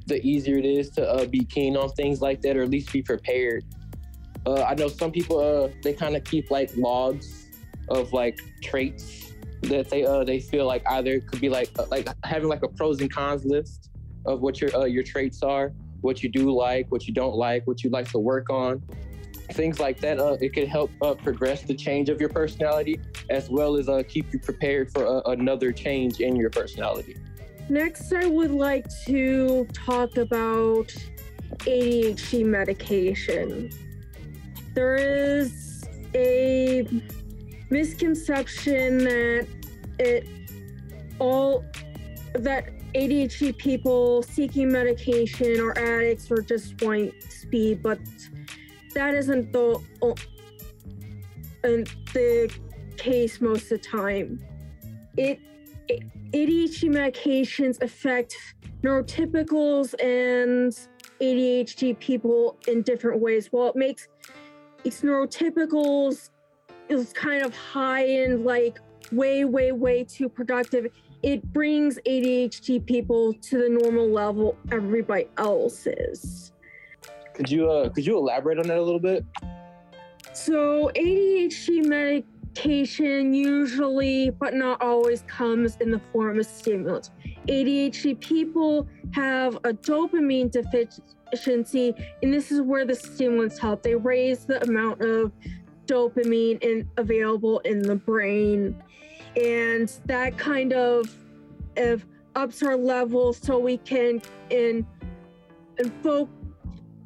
the 0.07 0.25
easier 0.27 0.59
it 0.59 0.65
is 0.65 0.91
to 0.91 1.09
uh, 1.09 1.27
be 1.27 1.45
keen 1.45 1.77
on 1.77 1.91
things 1.91 2.21
like 2.21 2.43
that 2.43 2.57
or 2.57 2.63
at 2.63 2.71
least 2.71 2.93
be 2.93 3.03
prepared. 3.03 3.65
Uh, 4.47 4.63
I 4.63 4.75
know 4.75 4.89
some 4.89 5.11
people 5.13 5.39
uh 5.39 5.69
they 5.83 5.93
kind 5.93 6.17
of 6.17 6.25
keep 6.25 6.51
like 6.51 6.71
logs 6.77 7.47
of 7.89 8.13
like 8.13 8.41
traits 8.63 9.33
that 9.63 9.91
they 9.91 10.05
uh 10.05 10.25
they 10.25 10.41
feel 10.41 10.67
like 10.67 10.83
either 10.91 11.15
it 11.15 11.27
could 11.27 11.41
be 11.41 11.49
like 11.49 11.71
uh, 11.79 11.87
like 11.91 12.09
having 12.25 12.49
like 12.49 12.63
a 12.63 12.69
pros 12.69 13.01
and 13.01 13.13
cons 13.13 13.45
list 13.45 13.91
of 14.27 14.41
what 14.41 14.61
your 14.61 14.75
uh, 14.77 14.85
your 14.85 15.03
traits 15.03 15.43
are, 15.43 15.73
what 16.03 16.23
you 16.23 16.29
do 16.29 16.53
like, 16.53 16.91
what 16.91 17.07
you 17.07 17.15
don't 17.15 17.37
like, 17.37 17.67
what 17.67 17.83
you 17.83 17.91
like 17.91 18.11
to 18.11 18.19
work 18.19 18.51
on, 18.51 18.83
things 19.53 19.81
like 19.81 20.01
that. 20.01 20.19
Uh, 20.19 20.37
it 20.41 20.53
could 20.53 20.69
help 20.69 20.91
uh, 21.03 21.15
progress 21.15 21.63
the 21.63 21.75
change 21.75 22.09
of 22.09 22.21
your 22.21 22.29
personality 22.31 23.01
as 23.29 23.49
well 23.49 23.77
as 23.77 23.89
uh, 23.89 24.03
keep 24.09 24.33
you 24.33 24.39
prepared 24.39 24.91
for 24.93 25.07
uh, 25.07 25.21
another 25.31 25.73
change 25.73 26.21
in 26.21 26.37
your 26.37 26.51
personality. 26.51 27.17
Next, 27.69 28.13
I 28.13 28.27
would 28.27 28.51
like 28.51 28.87
to 29.07 29.67
talk 29.73 30.17
about 30.17 30.93
ADHD 31.59 32.45
medication. 32.45 33.71
There 34.75 34.97
is 34.97 35.85
a 36.15 36.87
misconception 37.71 38.99
that 38.99 39.47
it 39.99 40.27
all 41.19 41.65
that 42.35 42.71
ADHD 42.95 43.57
people 43.57 44.23
seeking 44.23 44.71
medication 44.71 45.61
or 45.61 45.77
addicts 45.79 46.31
or 46.31 46.43
just 46.43 46.81
want 46.83 47.13
speed, 47.29 47.83
but 47.83 47.99
that 48.95 49.15
isn't 49.15 49.53
the 49.53 49.81
and 51.63 51.87
the 52.13 52.53
case 52.97 53.41
most 53.41 53.65
of 53.65 53.69
the 53.69 53.79
time. 53.79 54.39
It, 55.17 55.41
it 55.89 56.03
ADHD 56.33 56.91
medications 56.91 57.83
affect 57.83 58.37
neurotypicals 58.83 59.95
and 60.03 60.73
ADHD 61.21 61.99
people 61.99 62.57
in 62.69 62.83
different 62.83 63.21
ways. 63.21 63.51
Well, 63.53 63.69
it 63.69 63.77
makes 63.77 64.09
it's 64.85 65.03
neurotypicals 65.03 66.31
is 66.89 67.13
kind 67.13 67.43
of 67.45 67.55
high 67.55 68.05
and 68.05 68.45
like 68.45 68.79
way, 69.13 69.45
way, 69.45 69.73
way 69.73 70.05
too 70.05 70.29
productive. 70.29 70.87
It 71.23 71.53
brings 71.53 71.99
ADHD 72.07 72.85
people 72.85 73.35
to 73.35 73.59
the 73.59 73.69
normal 73.69 74.09
level 74.09 74.57
everybody 74.73 75.29
else 75.37 75.87
is. 75.87 76.53
Could 77.35 77.51
you 77.51 77.71
uh 77.71 77.89
could 77.91 78.07
you 78.07 78.17
elaborate 78.17 78.59
on 78.59 78.67
that 78.69 78.79
a 78.79 78.83
little 78.83 79.01
bit? 79.01 79.25
So 80.33 80.91
ADHD 80.95 81.87
medication 81.87 83.35
usually, 83.35 84.31
but 84.31 84.55
not 84.55 84.81
always, 84.81 85.23
comes 85.23 85.77
in 85.77 85.91
the 85.91 86.01
form 86.13 86.39
of 86.39 86.47
stimulants. 86.47 87.11
ADHD 87.49 88.19
people 88.21 88.89
have 89.13 89.57
a 89.57 89.73
dopamine 89.73 90.51
deficiency, 90.51 91.95
and 92.23 92.33
this 92.33 92.51
is 92.51 92.61
where 92.63 92.85
the 92.85 92.95
stimulants 92.95 93.59
help. 93.59 93.83
They 93.83 93.95
raise 93.95 94.45
the 94.45 94.63
amount 94.63 95.03
of 95.03 95.33
dopamine 95.87 96.63
in, 96.63 96.89
available 96.97 97.59
in 97.61 97.83
the 97.83 97.97
brain, 97.97 98.81
and 99.37 99.93
that 100.07 100.37
kind 100.37 100.73
of, 100.73 101.15
of 101.77 102.05
ups 102.35 102.63
our 102.63 102.77
levels 102.77 103.39
so 103.39 103.59
we 103.59 103.79
can 103.79 104.21
in, 104.51 104.87
in 105.79 105.91
fo- 106.03 106.29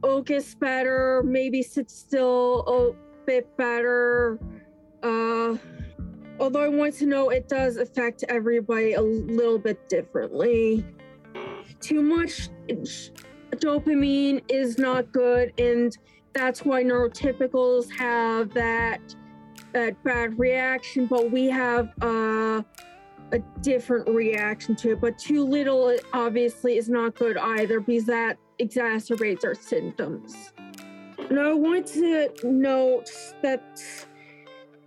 focus 0.03 0.55
better, 0.55 1.23
maybe 1.25 1.63
sit 1.63 1.91
still 1.91 2.61
a 2.67 3.27
bit 3.27 3.57
better. 3.57 4.39
Uh, 5.03 5.57
although 6.39 6.63
I 6.63 6.69
want 6.69 6.95
to 6.95 7.07
know 7.07 7.31
it 7.31 7.49
does 7.49 7.77
affect 7.77 8.25
everybody 8.29 8.95
a 8.95 9.03
little 9.03 9.59
bit 9.59 9.89
differently. 9.89 10.85
Too 11.81 12.03
much 12.03 12.49
dopamine 13.57 14.43
is 14.49 14.79
not 14.79 15.13
good, 15.13 15.53
and 15.59 15.97
that's 16.33 16.65
why 16.65 16.83
neurotypicals 16.83 17.91
have 17.93 18.53
that 18.55 19.01
that 19.75 20.03
bad 20.05 20.39
reaction, 20.39 21.07
but 21.07 21.31
we 21.31 21.47
have 21.51 21.93
uh, 22.01 22.63
a 23.33 23.39
different 23.61 24.09
reaction 24.09 24.75
to 24.77 24.93
it. 24.93 25.01
But 25.01 25.19
too 25.19 25.45
little 25.45 25.95
obviously 26.13 26.79
is 26.79 26.89
not 26.89 27.15
good 27.17 27.37
either 27.37 27.81
because 27.81 28.07
that 28.07 28.39
exacerbates 28.59 29.45
our 29.45 29.55
symptoms. 29.55 30.53
Now 31.31 31.51
I 31.51 31.55
want 31.55 31.87
to 31.89 32.31
note 32.45 33.11
that 33.43 33.83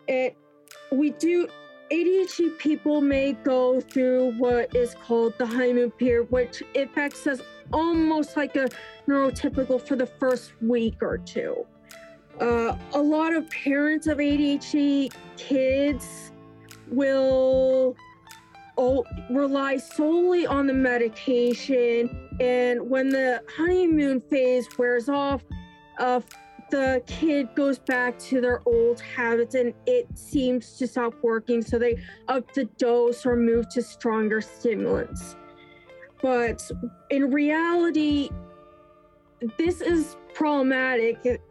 it 0.07 0.37
we 0.91 1.11
do 1.11 1.47
ADHD 1.91 2.57
people 2.57 3.01
may 3.01 3.33
go 3.33 3.79
through 3.79 4.33
what 4.37 4.75
is 4.75 4.95
called 4.95 5.37
the 5.37 5.45
honeymoon 5.45 5.91
period, 5.91 6.29
which 6.31 6.63
affects 6.75 7.27
us 7.27 7.41
almost 7.73 8.35
like 8.37 8.55
a 8.55 8.69
neurotypical 9.07 9.81
for 9.81 9.95
the 9.95 10.05
first 10.05 10.51
week 10.61 11.01
or 11.01 11.17
two. 11.17 11.65
Uh, 12.39 12.75
a 12.93 13.01
lot 13.01 13.33
of 13.33 13.49
parents 13.49 14.07
of 14.07 14.19
ADHD 14.19 15.11
kids 15.37 16.31
will 16.89 17.95
oh, 18.77 19.03
rely 19.29 19.77
solely 19.77 20.45
on 20.45 20.67
the 20.67 20.73
medication, 20.73 22.29
and 22.39 22.87
when 22.89 23.09
the 23.09 23.41
honeymoon 23.55 24.21
phase 24.21 24.67
wears 24.77 25.09
off, 25.09 25.43
uh, 25.99 26.21
the 26.69 27.01
kid 27.07 27.47
goes 27.55 27.79
back 27.79 28.19
to 28.19 28.41
their 28.41 28.61
old 28.67 28.99
habits 28.99 29.55
and 29.55 29.73
it 29.85 30.05
seems 30.15 30.77
to 30.77 30.87
stop 30.87 31.13
working, 31.21 31.61
so 31.61 31.79
they 31.79 31.97
up 32.27 32.53
the 32.53 32.65
dose 32.77 33.25
or 33.25 33.35
move 33.35 33.69
to 33.69 33.81
stronger 33.81 34.41
stimulants. 34.41 35.35
But 36.21 36.69
in 37.09 37.31
reality, 37.31 38.29
this 39.57 39.81
is 39.81 40.17
problematic. 40.33 41.41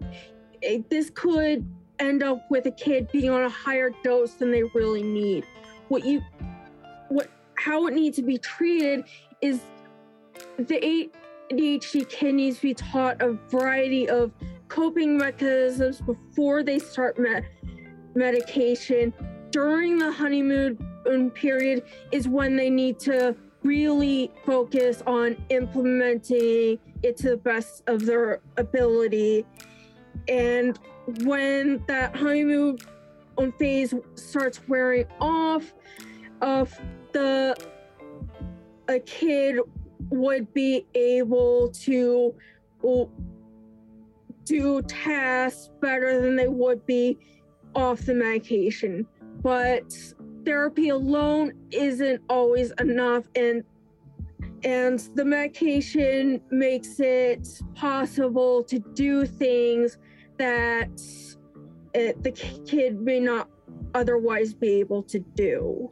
It, 0.66 0.90
this 0.90 1.10
could 1.10 1.66
end 1.98 2.22
up 2.22 2.50
with 2.50 2.66
a 2.66 2.70
kid 2.70 3.08
being 3.12 3.30
on 3.30 3.44
a 3.44 3.48
higher 3.48 3.90
dose 4.02 4.34
than 4.34 4.50
they 4.50 4.64
really 4.74 5.02
need. 5.02 5.46
What 5.88 6.04
you, 6.04 6.20
what, 7.08 7.30
how 7.54 7.86
it 7.86 7.94
needs 7.94 8.16
to 8.16 8.22
be 8.22 8.36
treated 8.38 9.04
is 9.40 9.60
the 10.58 11.10
ADHD 11.50 12.08
kid 12.08 12.34
needs 12.34 12.56
to 12.56 12.62
be 12.62 12.74
taught 12.74 13.22
a 13.22 13.38
variety 13.48 14.08
of 14.08 14.32
coping 14.68 15.16
mechanisms 15.16 16.00
before 16.00 16.62
they 16.62 16.78
start 16.78 17.18
med- 17.18 17.46
medication 18.14 19.12
during 19.50 19.98
the 19.98 20.10
honeymoon 20.10 20.76
period 21.34 21.84
is 22.10 22.26
when 22.26 22.56
they 22.56 22.68
need 22.68 22.98
to 22.98 23.36
really 23.62 24.30
focus 24.44 25.02
on 25.06 25.36
implementing 25.48 26.78
it 27.02 27.16
to 27.16 27.30
the 27.30 27.36
best 27.36 27.82
of 27.86 28.04
their 28.04 28.40
ability. 28.56 29.44
And 30.28 30.78
when 31.24 31.82
that 31.86 32.16
honeymoon 32.16 32.78
on 33.38 33.52
phase 33.52 33.94
starts 34.14 34.60
wearing 34.68 35.06
off, 35.20 35.74
of 36.40 36.78
the 37.12 37.56
a 38.88 39.00
kid 39.00 39.58
would 40.10 40.52
be 40.54 40.86
able 40.94 41.68
to 41.70 42.34
do 44.44 44.82
tasks 44.82 45.70
better 45.80 46.20
than 46.20 46.36
they 46.36 46.46
would 46.46 46.84
be 46.86 47.18
off 47.74 48.00
the 48.00 48.14
medication. 48.14 49.06
But 49.42 49.92
therapy 50.44 50.90
alone 50.90 51.52
isn't 51.70 52.22
always 52.28 52.70
enough 52.78 53.24
and 53.34 53.64
and 54.64 54.98
the 55.14 55.24
medication 55.24 56.40
makes 56.50 56.98
it 56.98 57.46
possible 57.74 58.64
to 58.64 58.78
do 58.78 59.26
things 59.26 59.98
that 60.38 61.00
it, 61.94 62.22
the 62.22 62.30
kid 62.30 63.00
may 63.00 63.20
not 63.20 63.48
otherwise 63.94 64.54
be 64.54 64.80
able 64.80 65.02
to 65.04 65.18
do. 65.18 65.90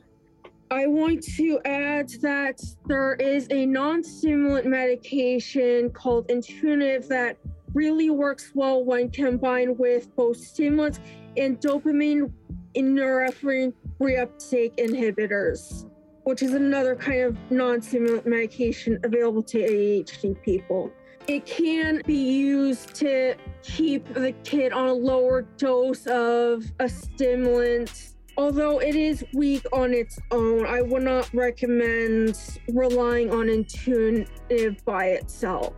I 0.71 0.87
want 0.87 1.23
to 1.37 1.61
add 1.65 2.09
that 2.23 2.61
there 2.87 3.15
is 3.15 3.47
a 3.51 3.67
non 3.67 4.03
stimulant 4.03 4.67
medication 4.67 5.91
called 5.91 6.29
Intuniv 6.29 7.07
that 7.09 7.37
really 7.75 8.11
works 8.11 8.53
well 8.55 8.85
when 8.85 9.11
combined 9.11 9.79
with 9.79 10.15
both 10.17 10.37
stimulants 10.37 11.01
and 11.37 11.61
dopamine 11.61 12.33
norepinephrine 12.75 13.73
reuptake 14.01 14.77
inhibitors, 14.77 15.89
which 16.25 16.43
is 16.43 16.55
another 16.55 16.97
kind 16.97 17.21
of 17.21 17.37
non 17.51 17.81
stimulant 17.81 18.27
medication 18.27 18.99
available 19.05 19.43
to 19.43 19.59
ADHD 19.59 20.41
people. 20.43 20.93
It 21.26 21.47
can 21.47 22.02
be 22.07 22.14
used 22.14 22.95
to 22.97 23.35
keep 23.62 24.12
the 24.12 24.33
kid 24.45 24.73
on 24.73 24.88
a 24.88 24.93
lower 24.93 25.43
dose 25.57 26.07
of 26.07 26.64
a 26.81 26.88
stimulant. 26.88 28.11
Although 28.37 28.81
it 28.81 28.95
is 28.95 29.25
weak 29.33 29.64
on 29.73 29.95
its 29.95 30.19
own, 30.31 30.66
I 30.66 30.83
would 30.83 31.02
not 31.02 31.33
recommend 31.33 32.38
relying 32.69 33.31
on 33.31 33.47
Intuniv 33.47 34.85
by 34.85 35.07
itself. 35.07 35.73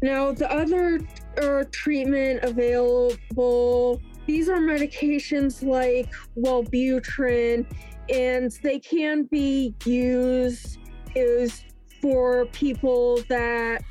Now, 0.00 0.32
the 0.32 0.50
other 0.50 1.00
uh, 1.42 1.64
treatment 1.70 2.42
available, 2.42 4.00
these 4.26 4.48
are 4.48 4.58
medications 4.58 5.62
like 5.62 6.10
Wellbutrin, 6.38 7.66
and 8.08 8.50
they 8.62 8.78
can 8.78 9.24
be 9.24 9.74
used 9.84 10.78
is 11.14 11.64
for 12.00 12.46
people 12.46 13.22
that 13.28 13.84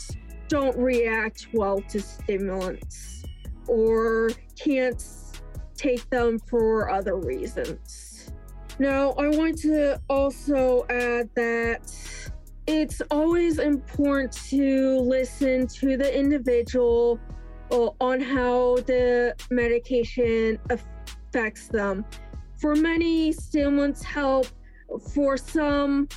don't 0.51 0.77
react 0.77 1.47
well 1.53 1.79
to 1.79 2.01
stimulants 2.01 3.23
or 3.69 4.31
can't 4.59 5.01
take 5.77 6.07
them 6.09 6.37
for 6.37 6.91
other 6.91 7.15
reasons. 7.15 8.29
Now, 8.77 9.11
I 9.11 9.29
want 9.29 9.59
to 9.59 9.97
also 10.09 10.85
add 10.89 11.29
that 11.35 11.79
it's 12.67 13.01
always 13.09 13.59
important 13.59 14.33
to 14.49 14.99
listen 14.99 15.67
to 15.67 15.95
the 15.95 16.13
individual 16.13 17.17
uh, 17.71 17.89
on 18.01 18.19
how 18.19 18.75
the 18.87 19.33
medication 19.51 20.59
affects 20.69 21.69
them. 21.69 22.03
For 22.59 22.75
many, 22.75 23.31
stimulants 23.31 24.03
help. 24.03 24.47
For 25.13 25.37
some, 25.37 26.09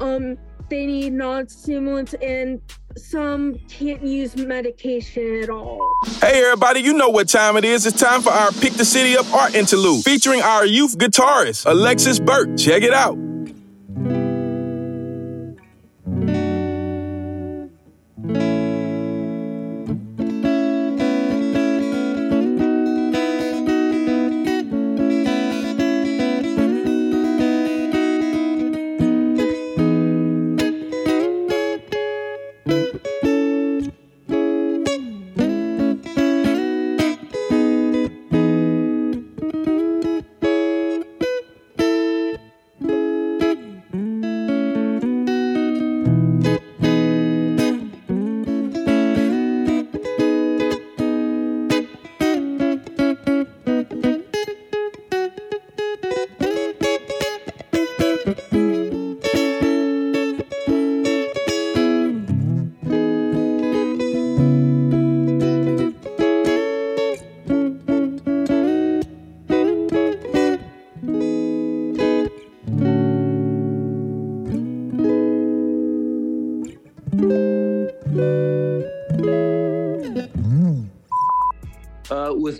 um, 0.00 0.36
they 0.70 0.86
need 0.86 1.12
non-stimulants, 1.14 2.14
and 2.22 2.60
some 2.96 3.58
can't 3.68 4.02
use 4.02 4.36
medication 4.36 5.42
at 5.42 5.50
all. 5.50 5.96
Hey, 6.20 6.44
everybody, 6.44 6.80
you 6.80 6.92
know 6.92 7.08
what 7.08 7.28
time 7.28 7.56
it 7.56 7.64
is. 7.64 7.86
It's 7.86 8.00
time 8.00 8.22
for 8.22 8.30
our 8.30 8.52
Pick 8.52 8.74
the 8.74 8.84
City 8.84 9.16
Up 9.16 9.32
art 9.32 9.54
interlude 9.54 10.04
featuring 10.04 10.42
our 10.42 10.64
youth 10.64 10.98
guitarist, 10.98 11.66
Alexis 11.66 12.18
Burke. 12.20 12.56
Check 12.56 12.82
it 12.82 12.92
out. 12.92 13.23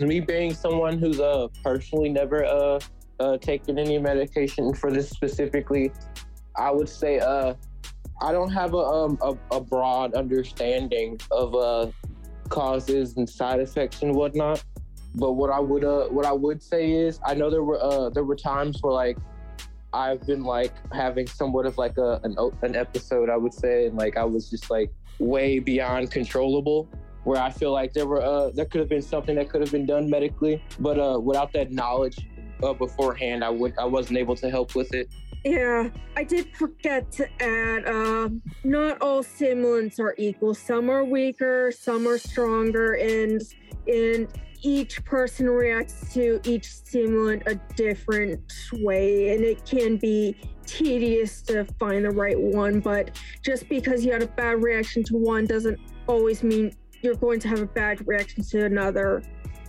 Me 0.01 0.21
being 0.21 0.55
someone 0.55 0.99
who's 0.99 1.21
uh 1.21 1.49
personally 1.63 2.09
never 2.09 2.45
uh, 2.45 2.81
uh 3.21 3.37
taken 3.39 3.79
any 3.79 3.99
medication 3.99 4.75
for 4.75 4.91
this 4.91 5.11
specifically, 5.11 5.93
I 6.57 6.71
would 6.71 6.89
say 6.89 7.19
uh 7.19 7.55
I 8.21 8.33
don't 8.33 8.51
have 8.51 8.75
a 8.75 8.79
um 8.79 9.19
a, 9.23 9.57
a 9.57 9.61
broad 9.61 10.15
understanding 10.15 11.21
of 11.31 11.55
uh 11.55 11.91
causes 12.49 13.17
and 13.17 13.29
side 13.29 13.61
effects 13.61 14.03
and 14.03 14.15
whatnot. 14.15 14.63
But 15.15 15.33
what 15.33 15.51
I 15.51 15.61
would 15.61 15.85
uh 15.85 16.09
what 16.09 16.27
I 16.27 16.33
would 16.33 16.63
say 16.63 16.93
is 16.93 17.21
I 17.25 17.35
know 17.35 17.51
there 17.51 17.63
were 17.63 17.83
uh 17.83 18.11
there 18.11 18.25
were 18.25 18.37
times 18.37 18.79
where 18.83 18.93
like 18.93 19.19
I've 19.93 20.27
been 20.27 20.43
like 20.43 20.73
having 20.93 21.27
somewhat 21.29 21.67
of 21.67 21.79
like 21.79 21.99
a 21.99 22.21
an, 22.25 22.37
an 22.63 22.77
episode 22.77 23.31
I 23.31 23.37
would 23.37 23.55
say 23.55 23.87
and 23.87 23.97
like 23.97 24.17
I 24.17 24.25
was 24.25 24.51
just 24.51 24.71
like 24.71 24.91
way 25.19 25.61
beyond 25.61 26.11
controllable 26.11 26.89
where 27.25 27.41
I 27.41 27.51
feel 27.51 27.73
like 27.73 27.93
there 27.93 28.07
were 28.07 28.23
uh, 28.23 28.51
there 28.51 28.67
could 28.67 28.81
have 28.81 28.89
been 28.89 29.03
something 29.03 29.35
that 29.37 29.49
could 29.51 29.61
have 29.61 29.73
been 29.73 29.87
done 29.87 30.09
medically, 30.09 30.63
but 30.79 30.99
uh, 30.99 31.19
without 31.19 31.53
that 31.55 31.73
knowledge 31.73 32.19
uh, 32.63 32.73
beforehand, 32.73 33.43
I 33.43 33.51
would 33.51 33.77
I 33.79 33.85
wasn't 33.85 34.19
able 34.19 34.37
to 34.37 34.51
help 34.51 34.75
with 34.75 34.95
it. 34.95 35.09
Yeah, 35.45 35.91
I 36.17 36.25
did 36.25 36.57
forget 36.57 37.13
to 37.13 37.43
add. 37.43 37.87
Uh, 37.87 38.31
not 38.63 39.03
all 39.03 39.23
stimulants 39.23 40.01
are 40.01 40.15
equal. 40.17 40.55
Some 40.55 40.89
are 40.89 41.05
weaker, 41.05 41.71
some 41.71 42.07
are 42.07 42.19
stronger, 42.19 42.95
and 42.95 43.43
and 43.87 44.29
each 44.63 45.05
person 45.05 45.49
reacts 45.51 46.15
to 46.15 46.41
each 46.45 46.65
stimulant 46.65 47.43
a 47.47 47.57
different 47.77 48.41
way, 48.73 49.35
and 49.35 49.45
it 49.45 49.67
can 49.67 49.97
be 49.99 50.35
tedious 50.65 51.43
to 51.43 51.67
find 51.79 52.07
the 52.07 52.11
right 52.11 52.41
one. 52.41 52.81
But 52.81 53.21
just 53.43 53.69
because 53.69 54.05
you 54.05 54.13
had 54.13 54.23
a 54.23 54.27
bad 54.27 54.63
reaction 54.63 55.05
to 55.05 55.17
one 55.17 55.45
doesn't 55.45 55.79
always 56.07 56.43
mean 56.43 56.75
you're 57.05 57.15
going 57.15 57.39
to 57.41 57.49
have 57.49 57.61
a 57.61 57.67
bad 57.67 58.07
reaction 58.09 58.43
to 58.43 58.65
another? 58.65 59.23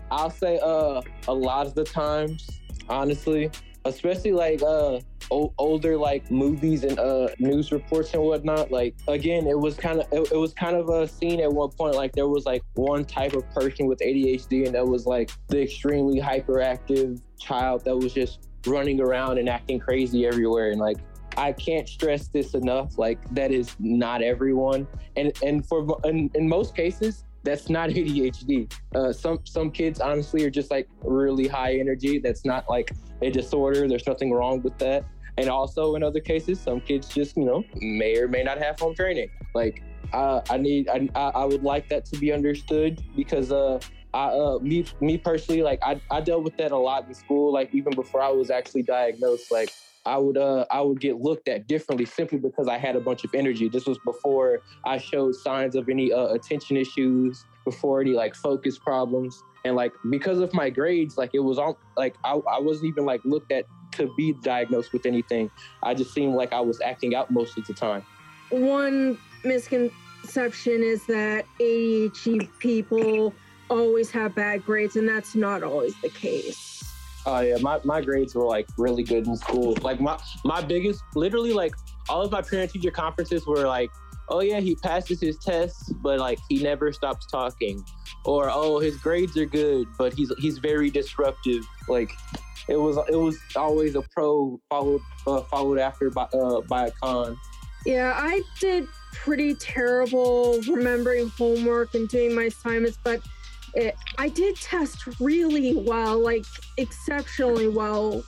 I'll 0.10 0.30
say 0.30 0.60
uh 0.64 1.02
a 1.28 1.34
lot 1.34 1.68
of 1.68 1.76
the 1.76 1.84
times, 1.84 2.48
honestly, 2.88 3.52
especially 3.84 4.32
like 4.32 4.62
uh 4.62 5.00
o- 5.32 5.54
older 5.58 5.98
like 5.98 6.32
movies 6.32 6.84
and 6.84 6.98
uh 6.98 7.28
news 7.40 7.72
reports 7.72 8.14
and 8.14 8.24
whatnot. 8.24 8.72
Like 8.72 8.96
again, 9.08 9.48
it 9.48 9.60
was 9.60 9.76
kind 9.76 10.00
of 10.00 10.08
it, 10.12 10.32
it 10.32 10.38
was 10.38 10.54
kind 10.54 10.76
of 10.76 10.90
a 10.90 11.08
scene 11.08 11.42
at 11.42 11.52
one 11.52 11.72
point. 11.72 11.96
Like 11.96 12.14
there 12.14 12.30
was 12.30 12.46
like 12.46 12.64
one 12.76 13.04
type 13.04 13.34
of 13.34 13.50
person 13.50 13.88
with 13.88 14.00
ADHD, 14.00 14.66
and 14.66 14.76
that 14.76 14.86
was 14.86 15.06
like 15.06 15.32
the 15.50 15.62
extremely 15.62 16.22
hyperactive 16.22 17.22
child 17.40 17.84
that 17.86 17.96
was 17.96 18.14
just 18.14 18.48
running 18.66 19.02
around 19.02 19.38
and 19.38 19.50
acting 19.50 19.80
crazy 19.80 20.26
everywhere 20.26 20.72
and 20.72 20.80
like 20.80 20.98
I 21.38 21.52
can't 21.54 21.88
stress 21.88 22.28
this 22.28 22.54
enough. 22.54 22.98
Like 22.98 23.20
that 23.34 23.52
is 23.52 23.76
not 23.80 24.22
everyone, 24.22 24.88
and 25.16 25.34
and 25.44 25.66
for 25.66 26.00
in, 26.04 26.30
in 26.36 26.48
most 26.48 26.76
cases, 26.76 27.24
that's 27.44 27.70
not 27.70 27.90
ADHD. 28.00 28.72
Uh, 28.94 29.14
some 29.14 29.40
some 29.44 29.72
kids 29.72 30.00
honestly 30.00 30.44
are 30.46 30.50
just 30.50 30.72
like 30.72 30.88
really 31.04 31.48
high 31.48 31.76
energy. 31.76 32.20
That's 32.20 32.46
not 32.46 32.70
like 32.70 32.92
a 33.22 33.30
disorder. 33.30 33.88
There's 33.88 34.08
nothing 34.08 34.32
wrong 34.32 34.62
with 34.62 34.78
that. 34.80 35.06
And 35.38 35.50
also 35.50 35.96
in 35.96 36.04
other 36.04 36.22
cases, 36.22 36.60
some 36.60 36.80
kids 36.80 37.10
just 37.10 37.38
you 37.38 37.46
know 37.46 37.64
may 37.76 38.18
or 38.18 38.28
may 38.28 38.44
not 38.44 38.58
have 38.58 38.80
home 38.80 38.96
training. 38.96 39.30
Like 39.54 39.84
uh, 40.14 40.42
I 40.50 40.58
need 40.58 40.90
I, 40.90 41.10
I 41.16 41.46
would 41.46 41.64
like 41.64 41.90
that 41.90 42.06
to 42.06 42.18
be 42.18 42.32
understood 42.32 43.04
because 43.16 43.52
uh 43.52 43.80
I, 44.14 44.28
uh, 44.28 44.60
me, 44.62 44.86
me 45.02 45.18
personally, 45.18 45.62
like 45.62 45.80
I, 45.84 46.00
I 46.10 46.22
dealt 46.22 46.46
with 46.46 46.56
that 46.56 46.72
a 46.72 46.78
lot 46.78 47.06
in 47.06 47.14
school. 47.14 47.52
Like 47.52 47.76
even 47.76 47.94
before 47.94 48.22
I 48.22 48.30
was 48.30 48.50
actually 48.50 48.84
diagnosed, 48.84 49.52
like 49.52 49.74
I 50.06 50.18
would, 50.18 50.38
uh, 50.38 50.66
I 50.72 50.82
would 50.82 51.00
get 51.00 51.18
looked 51.18 51.48
at 51.48 51.68
differently 51.68 52.06
simply 52.06 52.38
because 52.38 52.68
I 52.68 52.78
had 52.78 52.96
a 52.96 53.00
bunch 53.00 53.24
of 53.24 53.34
energy. 53.34 53.70
This 53.70 53.86
was 53.86 53.98
before 54.06 54.62
I 54.86 54.98
showed 54.98 55.36
signs 55.36 55.76
of 55.76 55.90
any 55.90 56.14
uh, 56.14 56.28
attention 56.28 56.78
issues, 56.78 57.46
before 57.64 58.02
any 58.02 58.12
like 58.12 58.36
focus 58.36 58.78
problems, 58.78 59.42
and 59.66 59.76
like 59.76 59.92
because 60.10 60.40
of 60.40 60.54
my 60.54 60.70
grades, 60.70 61.18
like 61.18 61.32
it 61.34 61.40
was 61.40 61.58
all 61.58 61.78
like 61.98 62.16
I, 62.24 62.34
I 62.34 62.60
wasn't 62.60 62.88
even 62.88 63.06
like 63.06 63.22
looked 63.26 63.52
at 63.52 63.66
to 63.94 64.14
be 64.16 64.34
diagnosed 64.44 64.94
with 64.94 65.06
anything. 65.06 65.50
I 65.84 65.94
just 65.94 66.14
seemed 66.14 66.36
like 66.36 66.54
I 66.54 66.62
was 66.62 66.80
acting 66.82 67.16
out 67.16 67.32
most 67.32 67.58
of 67.58 67.66
the 67.66 67.74
time. 67.74 68.06
One 68.50 69.18
misconception 69.44 70.84
is 70.84 71.06
that 71.08 71.46
ADHD 71.60 72.50
people 72.60 73.34
always 73.70 74.12
have 74.12 74.36
bad 74.36 74.64
grades, 74.66 74.96
and 74.96 75.08
that's 75.08 75.36
not 75.36 75.64
always 75.64 76.00
the 76.02 76.10
case. 76.10 76.84
Oh 77.26 77.40
yeah, 77.40 77.58
my, 77.60 77.80
my 77.84 78.02
grades 78.02 78.36
were 78.36 78.46
like 78.46 78.68
really 78.78 79.04
good 79.04 79.26
in 79.28 79.36
school. 79.36 79.76
Like 79.82 80.00
my 80.00 80.20
my 80.44 80.62
biggest, 80.62 81.02
literally 81.16 81.54
like 81.54 81.74
all 82.08 82.22
of 82.22 82.32
my 82.32 82.42
parent 82.42 82.72
teacher 82.72 82.92
conferences 82.92 83.48
were 83.48 83.68
like, 83.68 83.90
oh 84.30 84.42
yeah, 84.42 84.60
he 84.60 84.76
passes 84.76 85.20
his 85.22 85.38
tests, 85.38 85.92
but 86.04 86.20
like 86.20 86.40
he 86.50 86.62
never 86.62 86.92
stops 86.92 87.26
talking, 87.26 87.84
or 88.26 88.50
oh 88.52 88.80
his 88.80 88.98
grades 88.98 89.38
are 89.38 89.46
good, 89.46 89.88
but 89.98 90.14
he's 90.14 90.32
he's 90.38 90.60
very 90.60 90.90
disruptive. 90.90 91.66
Like 91.88 92.12
it 92.68 92.78
was 92.78 92.98
it 93.10 93.16
was 93.16 93.38
always 93.56 93.96
a 93.96 94.02
pro 94.02 94.60
followed 94.70 95.02
uh, 95.28 95.42
followed 95.42 95.80
after 95.80 96.10
by 96.10 96.24
uh, 96.34 96.62
by 96.62 96.88
a 96.88 96.92
con. 96.92 97.38
Yeah, 97.86 98.14
I 98.16 98.42
did 98.60 98.88
pretty 99.14 99.54
terrible 99.56 100.60
remembering 100.68 101.30
homework 101.30 101.94
and 101.94 102.10
doing 102.10 102.34
my 102.34 102.44
assignments, 102.44 102.98
but 103.04 103.22
it, 103.76 103.96
I 104.18 104.30
did 104.30 104.56
test 104.56 105.06
really 105.20 105.76
well, 105.76 106.20
like 106.20 106.46
exceptionally 106.78 107.68
well. 107.68 108.24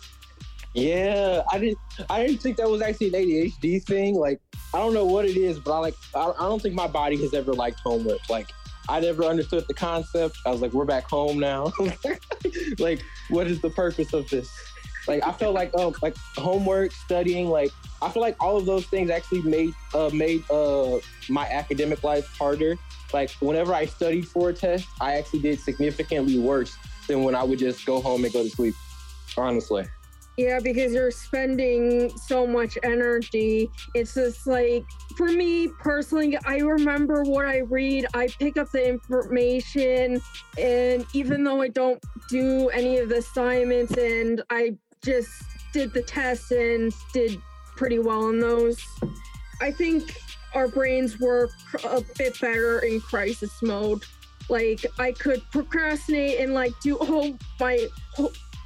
Yeah, 0.73 1.41
I 1.51 1.57
didn't. 1.57 1.79
I 2.09 2.25
didn't 2.25 2.41
think 2.41 2.57
that 2.57 2.69
was 2.69 2.81
actually 2.81 3.07
an 3.07 3.13
ADHD 3.13 3.83
thing. 3.83 4.15
Like, 4.15 4.39
I 4.73 4.77
don't 4.77 4.93
know 4.93 5.05
what 5.05 5.25
it 5.25 5.37
is, 5.37 5.59
but 5.59 5.73
I 5.73 5.79
like. 5.79 5.95
I, 6.13 6.31
I 6.37 6.43
don't 6.43 6.61
think 6.61 6.75
my 6.75 6.87
body 6.87 7.17
has 7.17 7.33
ever 7.33 7.53
liked 7.53 7.79
homework. 7.79 8.29
Like, 8.29 8.51
I 8.89 8.99
never 8.99 9.23
understood 9.23 9.65
the 9.67 9.73
concept. 9.73 10.37
I 10.45 10.51
was 10.51 10.61
like, 10.61 10.73
we're 10.73 10.85
back 10.85 11.09
home 11.09 11.39
now. 11.39 11.71
like, 12.79 13.01
what 13.29 13.47
is 13.47 13.61
the 13.61 13.69
purpose 13.69 14.13
of 14.13 14.29
this? 14.29 14.49
Like, 15.07 15.25
I 15.25 15.31
felt 15.31 15.55
like, 15.55 15.73
um, 15.75 15.95
like 16.01 16.15
homework, 16.35 16.91
studying, 16.91 17.47
like, 17.47 17.71
I 18.01 18.09
feel 18.09 18.21
like 18.21 18.35
all 18.41 18.57
of 18.57 18.65
those 18.65 18.85
things 18.85 19.09
actually 19.09 19.41
made 19.41 19.73
uh, 19.93 20.09
made 20.13 20.43
uh, 20.51 20.99
my 21.29 21.47
academic 21.47 22.03
life 22.03 22.27
harder 22.37 22.77
like 23.13 23.31
whenever 23.39 23.73
I 23.73 23.85
studied 23.85 24.27
for 24.27 24.49
a 24.49 24.53
test, 24.53 24.87
I 24.99 25.17
actually 25.17 25.41
did 25.41 25.59
significantly 25.59 26.39
worse 26.39 26.75
than 27.07 27.23
when 27.23 27.35
I 27.35 27.43
would 27.43 27.59
just 27.59 27.85
go 27.85 28.01
home 28.01 28.23
and 28.23 28.33
go 28.33 28.43
to 28.43 28.49
sleep. 28.49 28.75
Honestly. 29.37 29.85
Yeah, 30.37 30.59
because 30.59 30.93
you're 30.93 31.09
spending 31.09 32.15
so 32.15 32.45
much 32.45 32.77
energy. 32.83 33.71
It's 33.95 34.13
just 34.13 34.45
like, 34.45 34.83
for 35.15 35.27
me 35.27 35.67
personally, 35.79 36.37
I 36.45 36.57
remember 36.57 37.23
what 37.23 37.47
I 37.47 37.59
read, 37.59 38.05
I 38.13 38.27
pick 38.27 38.57
up 38.57 38.71
the 38.71 38.87
information, 38.87 40.21
and 40.59 41.05
even 41.13 41.43
though 41.43 41.61
I 41.61 41.69
don't 41.69 42.03
do 42.29 42.69
any 42.69 42.99
of 42.99 43.09
the 43.09 43.17
assignments 43.17 43.97
and 43.97 44.43
I 44.51 44.75
just 45.03 45.31
did 45.73 45.91
the 45.91 46.03
tests 46.03 46.51
and 46.51 46.93
did 47.13 47.41
pretty 47.75 47.97
well 47.97 48.29
in 48.29 48.39
those, 48.39 48.79
I 49.59 49.71
think 49.71 50.15
our 50.57 50.67
brains 50.67 51.19
work 51.19 51.51
a 51.83 52.03
bit 52.17 52.39
better 52.41 52.79
in 52.79 52.99
crisis 52.99 53.61
mode. 53.61 54.03
Like 54.49 54.83
I 54.97 55.11
could 55.11 55.43
procrastinate 55.51 56.39
and 56.39 56.53
like 56.53 56.73
do 56.81 56.95
all 56.97 57.37
my 57.59 57.87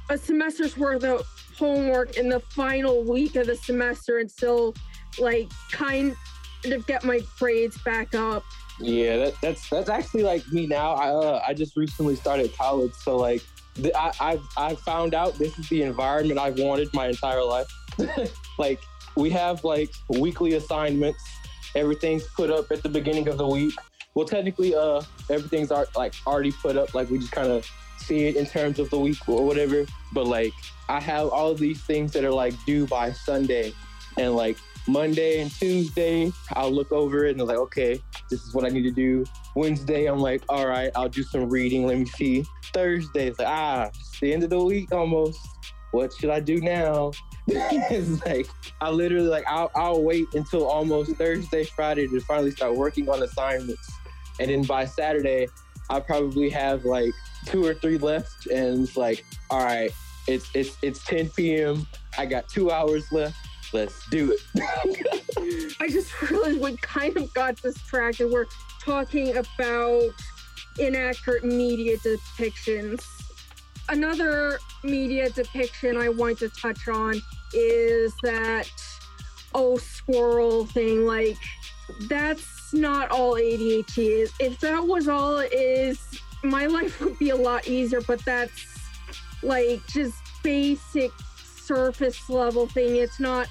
a 0.08 0.16
semester's 0.16 0.76
worth 0.76 1.04
of 1.04 1.26
homework 1.56 2.16
in 2.16 2.30
the 2.30 2.40
final 2.40 3.04
week 3.04 3.36
of 3.36 3.46
the 3.46 3.56
semester 3.56 4.18
and 4.18 4.30
still 4.30 4.74
like 5.18 5.50
kind 5.70 6.16
of 6.64 6.86
get 6.86 7.04
my 7.04 7.20
grades 7.38 7.76
back 7.82 8.14
up. 8.14 8.42
Yeah, 8.80 9.18
that, 9.18 9.34
that's 9.42 9.68
that's 9.68 9.90
actually 9.90 10.22
like 10.22 10.50
me 10.50 10.66
now. 10.66 10.94
I 10.94 11.08
uh, 11.10 11.42
I 11.46 11.52
just 11.52 11.76
recently 11.76 12.16
started 12.16 12.56
college, 12.56 12.94
so 12.94 13.16
like 13.16 13.42
the, 13.74 13.94
I 13.94 14.12
I've 14.18 14.48
I 14.56 14.74
found 14.76 15.14
out 15.14 15.34
this 15.34 15.58
is 15.58 15.68
the 15.68 15.82
environment 15.82 16.40
I've 16.40 16.58
wanted 16.58 16.88
my 16.94 17.08
entire 17.08 17.44
life. 17.44 17.68
like 18.58 18.80
we 19.14 19.28
have 19.28 19.62
like 19.62 19.92
weekly 20.08 20.54
assignments 20.54 21.22
everything's 21.74 22.26
put 22.28 22.50
up 22.50 22.70
at 22.70 22.82
the 22.82 22.88
beginning 22.88 23.28
of 23.28 23.38
the 23.38 23.46
week. 23.46 23.74
Well, 24.14 24.26
technically, 24.26 24.74
uh, 24.74 25.02
everything's 25.30 25.70
are, 25.70 25.86
like 25.96 26.14
already 26.26 26.52
put 26.52 26.76
up. 26.76 26.94
Like 26.94 27.10
we 27.10 27.18
just 27.18 27.32
kind 27.32 27.48
of 27.48 27.68
see 27.96 28.26
it 28.26 28.36
in 28.36 28.46
terms 28.46 28.78
of 28.78 28.90
the 28.90 28.98
week 28.98 29.28
or 29.28 29.46
whatever. 29.46 29.86
But 30.12 30.26
like 30.26 30.52
I 30.88 31.00
have 31.00 31.28
all 31.28 31.54
these 31.54 31.82
things 31.82 32.12
that 32.12 32.24
are 32.24 32.32
like 32.32 32.54
due 32.66 32.86
by 32.86 33.12
Sunday, 33.12 33.72
and 34.18 34.34
like 34.34 34.58
Monday 34.86 35.40
and 35.40 35.50
Tuesday, 35.50 36.32
I'll 36.54 36.72
look 36.72 36.92
over 36.92 37.24
it 37.24 37.32
and 37.32 37.40
I'm 37.40 37.46
like, 37.46 37.58
okay, 37.58 38.00
this 38.30 38.42
is 38.42 38.54
what 38.54 38.64
I 38.64 38.68
need 38.68 38.82
to 38.82 38.90
do. 38.90 39.24
Wednesday, 39.54 40.06
I'm 40.06 40.18
like, 40.18 40.42
all 40.48 40.66
right, 40.66 40.90
I'll 40.96 41.08
do 41.08 41.22
some 41.22 41.48
reading. 41.48 41.86
Let 41.86 41.98
me 41.98 42.06
see. 42.06 42.44
Thursday, 42.72 43.28
it's 43.28 43.38
like, 43.38 43.48
ah, 43.48 43.88
it's 43.88 44.20
the 44.20 44.32
end 44.32 44.42
of 44.42 44.50
the 44.50 44.62
week 44.62 44.92
almost. 44.92 45.38
What 45.92 46.12
should 46.12 46.30
I 46.30 46.40
do 46.40 46.60
now? 46.60 47.12
it's 47.48 48.24
like 48.24 48.46
I 48.80 48.90
literally 48.90 49.26
like 49.26 49.44
I'll, 49.48 49.70
I'll 49.74 50.02
wait 50.02 50.26
until 50.34 50.66
almost 50.66 51.16
Thursday, 51.16 51.64
Friday 51.64 52.06
to 52.06 52.20
finally 52.20 52.52
start 52.52 52.76
working 52.76 53.08
on 53.08 53.22
assignments, 53.22 53.90
and 54.38 54.48
then 54.48 54.62
by 54.62 54.84
Saturday, 54.84 55.48
I 55.90 55.98
probably 56.00 56.50
have 56.50 56.84
like 56.84 57.12
two 57.46 57.64
or 57.64 57.74
three 57.74 57.98
left, 57.98 58.46
and 58.46 58.84
it's 58.84 58.96
like, 58.96 59.24
all 59.50 59.64
right, 59.64 59.90
it's 60.28 60.48
it's 60.54 60.76
it's 60.82 61.04
10 61.04 61.30
p.m. 61.30 61.86
I 62.16 62.26
got 62.26 62.48
two 62.48 62.70
hours 62.70 63.10
left. 63.10 63.36
Let's 63.72 64.06
do 64.10 64.36
it. 64.36 65.76
I 65.80 65.88
just 65.88 66.22
really 66.22 66.58
we 66.58 66.76
kind 66.76 67.16
of 67.16 67.32
got 67.34 67.56
distracted. 67.56 68.30
We're 68.30 68.46
talking 68.80 69.36
about 69.36 70.10
inaccurate 70.78 71.44
media 71.44 71.96
depictions 71.98 73.04
another 73.88 74.58
media 74.82 75.30
depiction 75.30 75.96
I 75.96 76.08
want 76.08 76.38
to 76.38 76.48
touch 76.48 76.88
on 76.88 77.20
is 77.54 78.14
that 78.22 78.70
oh 79.54 79.76
squirrel 79.76 80.66
thing. 80.66 81.06
Like 81.06 81.36
that's 82.08 82.72
not 82.72 83.10
all 83.10 83.34
ADHD 83.34 84.22
is. 84.22 84.32
If 84.40 84.60
that 84.60 84.82
was 84.82 85.08
all 85.08 85.38
it 85.38 85.52
is, 85.52 85.98
my 86.42 86.66
life 86.66 87.00
would 87.00 87.18
be 87.18 87.30
a 87.30 87.36
lot 87.36 87.68
easier. 87.68 88.00
But 88.00 88.24
that's 88.24 88.66
like 89.42 89.86
just 89.88 90.16
basic 90.42 91.10
surface 91.44 92.28
level 92.28 92.66
thing. 92.66 92.96
It's 92.96 93.20
not 93.20 93.48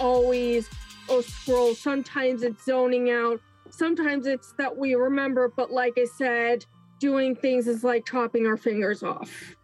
always 0.00 0.68
oh 1.08 1.20
squirrel. 1.20 1.74
Sometimes 1.74 2.42
it's 2.42 2.64
zoning 2.64 3.10
out. 3.10 3.40
Sometimes 3.70 4.26
it's 4.26 4.52
that 4.52 4.76
we 4.76 4.94
remember, 4.94 5.52
but 5.54 5.70
like 5.70 5.98
I 5.98 6.04
said, 6.04 6.64
doing 6.98 7.36
things 7.36 7.68
is 7.68 7.84
like 7.84 8.06
chopping 8.06 8.46
our 8.46 8.56
fingers 8.56 9.02
off. 9.02 9.54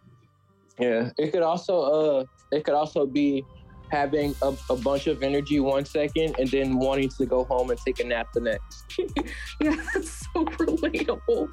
Yeah, 0.79 1.11
it 1.17 1.31
could 1.31 1.43
also 1.43 1.81
uh, 1.81 2.25
it 2.51 2.63
could 2.65 2.73
also 2.73 3.05
be 3.05 3.45
having 3.89 4.35
a, 4.41 4.53
a, 4.69 4.75
bunch 4.75 5.07
of 5.07 5.21
energy 5.21 5.59
one 5.59 5.85
second 5.85 6.35
and 6.39 6.49
then 6.49 6.77
wanting 6.79 7.07
to 7.07 7.25
go 7.25 7.43
home 7.45 7.69
and 7.69 7.79
take 7.79 7.99
a 7.99 8.03
nap 8.03 8.27
the 8.33 8.41
next. 8.41 8.83
yeah, 9.61 9.75
that's 9.93 10.25
so 10.33 10.43
relatable. 10.43 11.47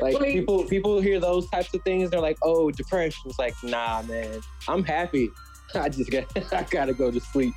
Like, 0.00 0.14
like, 0.14 0.32
people 0.32 0.64
people 0.64 1.00
hear 1.00 1.20
those 1.20 1.48
types 1.50 1.74
of 1.74 1.82
things, 1.82 2.10
they're 2.10 2.20
like, 2.20 2.38
"Oh, 2.42 2.70
depression." 2.70 3.22
It's 3.26 3.38
like, 3.38 3.54
nah, 3.62 4.02
man, 4.02 4.40
I'm 4.68 4.84
happy. 4.84 5.30
I 5.74 5.88
just 5.88 6.10
got 6.10 6.24
I 6.52 6.62
gotta 6.70 6.94
go 6.94 7.10
to 7.10 7.20
sleep. 7.20 7.54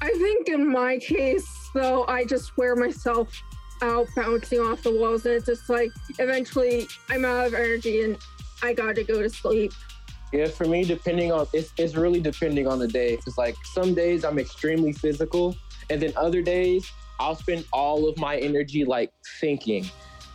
I 0.00 0.10
think 0.10 0.48
in 0.48 0.70
my 0.70 0.98
case, 0.98 1.46
though, 1.74 2.04
I 2.06 2.24
just 2.24 2.56
wear 2.56 2.74
myself 2.74 3.28
out 3.82 4.06
bouncing 4.16 4.60
off 4.60 4.82
the 4.82 4.92
walls, 4.92 5.26
and 5.26 5.34
it's 5.34 5.46
just 5.46 5.68
like 5.68 5.90
eventually 6.18 6.88
I'm 7.08 7.24
out 7.24 7.48
of 7.48 7.54
energy 7.54 8.02
and 8.02 8.18
I 8.62 8.72
gotta 8.72 9.02
go 9.04 9.22
to 9.22 9.28
sleep. 9.28 9.72
Yeah, 10.32 10.46
for 10.46 10.64
me, 10.64 10.84
depending 10.84 11.30
on 11.30 11.46
it's, 11.52 11.72
it's 11.76 11.94
really 11.94 12.20
depending 12.20 12.66
on 12.66 12.78
the 12.78 12.88
day. 12.88 13.18
It's 13.26 13.36
like 13.36 13.56
some 13.74 13.94
days 13.94 14.24
I'm 14.24 14.38
extremely 14.38 14.92
physical, 14.92 15.56
and 15.90 16.00
then 16.00 16.12
other 16.16 16.40
days 16.40 16.90
I'll 17.20 17.36
spend 17.36 17.66
all 17.72 18.08
of 18.08 18.16
my 18.18 18.36
energy 18.36 18.84
like 18.84 19.12
thinking. 19.40 19.90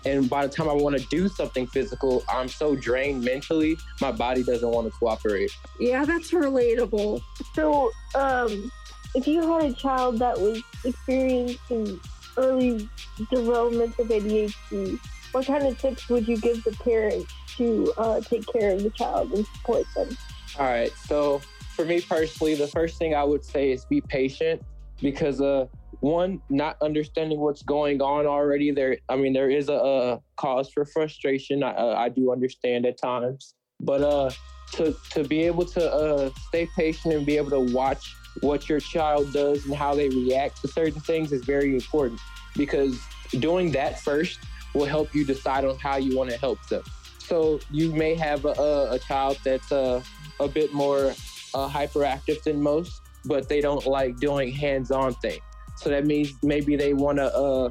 And 0.06 0.30
by 0.30 0.46
the 0.48 0.54
time 0.54 0.70
I 0.70 0.74
want 0.74 0.98
to 0.98 1.06
do 1.08 1.28
something 1.28 1.68
physical, 1.68 2.24
I'm 2.30 2.48
so 2.48 2.76
drained 2.76 3.24
mentally, 3.24 3.76
my 4.00 4.12
body 4.12 4.44
doesn't 4.44 4.70
want 4.70 4.88
to 4.88 4.98
cooperate. 4.98 5.52
Yeah, 5.80 6.06
that's 6.06 6.32
relatable. 6.32 7.22
So, 7.56 7.92
um, 8.16 8.72
if 9.16 9.28
you 9.28 9.42
had 9.52 9.72
a 9.72 9.74
child 9.74 10.20
that 10.20 10.40
was 10.40 10.62
experiencing 10.86 12.00
early 12.38 12.88
development 13.32 13.98
of 14.00 14.08
ADHD, 14.08 15.00
what 15.32 15.46
kind 15.46 15.68
of 15.68 15.78
tips 15.78 16.10
would 16.10 16.28
you 16.28 16.38
give 16.38 16.64
the 16.64 16.72
parents 16.84 17.34
to 17.58 17.94
uh, 17.98 18.22
take 18.30 18.46
care 18.52 18.72
of 18.74 18.84
the 18.84 18.92
child 18.92 19.32
and 19.32 19.46
support 19.46 19.86
them? 19.96 20.18
All 20.60 20.66
right. 20.66 20.92
So 20.98 21.42
for 21.76 21.86
me 21.86 22.02
personally, 22.02 22.56
the 22.56 22.68
first 22.68 22.98
thing 22.98 23.14
I 23.14 23.24
would 23.24 23.44
say 23.44 23.72
is 23.72 23.86
be 23.86 24.02
patient 24.02 24.62
because 25.02 25.42
uh 25.42 25.66
one 26.00 26.40
not 26.50 26.76
understanding 26.82 27.40
what's 27.40 27.64
going 27.64 28.02
on 28.02 28.26
already 28.26 28.72
there 28.72 28.98
i 29.10 29.16
mean 29.16 29.34
there 29.34 29.50
is 29.50 29.70
a, 29.70 29.74
a 29.74 30.20
cause 30.36 30.70
for 30.74 30.86
frustration 30.86 31.64
I, 31.64 31.72
uh, 31.72 31.96
I 31.98 32.10
do 32.10 32.32
understand 32.32 32.86
at 32.86 33.00
times 33.00 33.54
but 33.80 34.02
uh 34.02 34.32
to 34.74 34.96
to 35.12 35.24
be 35.24 35.44
able 35.44 35.66
to 35.66 35.92
uh 35.92 36.30
stay 36.48 36.68
patient 36.78 37.14
and 37.14 37.26
be 37.26 37.38
able 37.38 37.52
to 37.52 37.60
watch 37.60 38.18
what 38.42 38.70
your 38.70 38.80
child 38.80 39.34
does 39.34 39.66
and 39.66 39.76
how 39.76 39.96
they 39.96 40.10
react 40.10 40.62
to 40.62 40.68
certain 40.68 41.02
things 41.02 41.32
is 41.32 41.44
very 41.46 41.76
important 41.76 42.20
because 42.56 43.00
doing 43.40 43.72
that 43.72 44.00
first 44.02 44.40
will 44.74 44.86
help 44.86 45.14
you 45.14 45.26
decide 45.26 45.66
on 45.66 45.78
how 45.80 45.98
you 45.98 46.18
want 46.18 46.30
to 46.30 46.38
help 46.38 46.60
them. 46.68 46.84
So 47.20 47.60
you 47.72 47.94
may 47.94 48.16
have 48.16 48.46
a, 48.46 48.90
a, 48.92 49.00
child 49.00 49.38
that's 49.44 49.72
uh, 49.72 50.02
a 50.40 50.48
bit 50.48 50.74
more 50.74 51.14
uh, 51.54 51.70
hyperactive 51.70 52.42
than 52.44 52.62
most 52.62 53.02
but 53.26 53.50
they 53.50 53.60
don't 53.60 53.86
like 53.86 54.16
doing 54.18 54.50
hands-on 54.50 55.14
things 55.16 55.42
so 55.78 55.90
that 55.92 56.06
means 56.06 56.34
maybe 56.44 56.76
they 56.76 56.94
want 56.94 57.20
to 57.20 57.34
uh, 57.34 57.70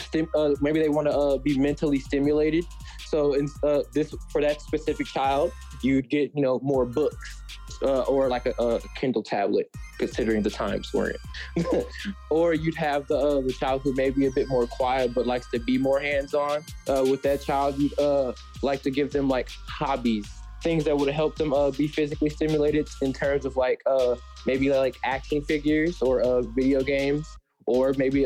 stim- 0.00 0.28
uh, 0.34 0.54
maybe 0.60 0.80
they 0.80 0.88
want 0.88 1.06
to 1.06 1.16
uh, 1.16 1.38
be 1.38 1.56
mentally 1.58 2.00
stimulated. 2.00 2.64
So 3.06 3.34
in 3.34 3.48
uh, 3.62 3.82
this 3.94 4.12
for 4.30 4.40
that 4.42 4.60
specific 4.60 5.06
child, 5.06 5.52
you'd 5.82 6.10
get 6.10 6.32
you 6.34 6.42
know 6.42 6.58
more 6.62 6.84
books 6.84 7.42
uh, 7.82 8.02
or 8.02 8.28
like 8.28 8.46
a, 8.46 8.54
a, 8.58 8.80
Kindle 8.96 9.22
tablet, 9.22 9.70
considering 9.98 10.42
the 10.42 10.50
times 10.50 10.92
we're 10.92 11.10
in. 11.10 11.64
or 12.30 12.54
you'd 12.54 12.76
have 12.76 13.06
the 13.08 13.16
uh, 13.16 13.40
the 13.40 13.52
child 13.52 13.82
who 13.82 13.94
may 13.94 14.10
be 14.10 14.26
a 14.26 14.30
bit 14.30 14.48
more 14.48 14.66
quiet 14.66 15.14
but 15.14 15.26
likes 15.26 15.50
to 15.50 15.58
be 15.58 15.78
more 15.78 16.00
hands-on. 16.00 16.64
Uh, 16.88 17.04
with 17.08 17.22
that 17.22 17.42
child, 17.42 17.78
you'd 17.78 17.98
uh, 17.98 18.32
like 18.62 18.82
to 18.82 18.90
give 18.90 19.12
them 19.12 19.28
like 19.28 19.48
hobbies, 19.68 20.28
things 20.62 20.84
that 20.84 20.96
would 20.96 21.12
help 21.12 21.36
them 21.36 21.52
uh, 21.52 21.70
be 21.70 21.86
physically 21.86 22.30
stimulated 22.30 22.88
in 23.02 23.12
terms 23.12 23.44
of 23.44 23.56
like 23.56 23.80
uh, 23.86 24.16
maybe 24.46 24.70
like 24.70 24.96
action 25.04 25.42
figures 25.42 26.02
or 26.02 26.20
uh, 26.22 26.42
video 26.42 26.82
games, 26.82 27.26
or 27.66 27.92
maybe 27.96 28.24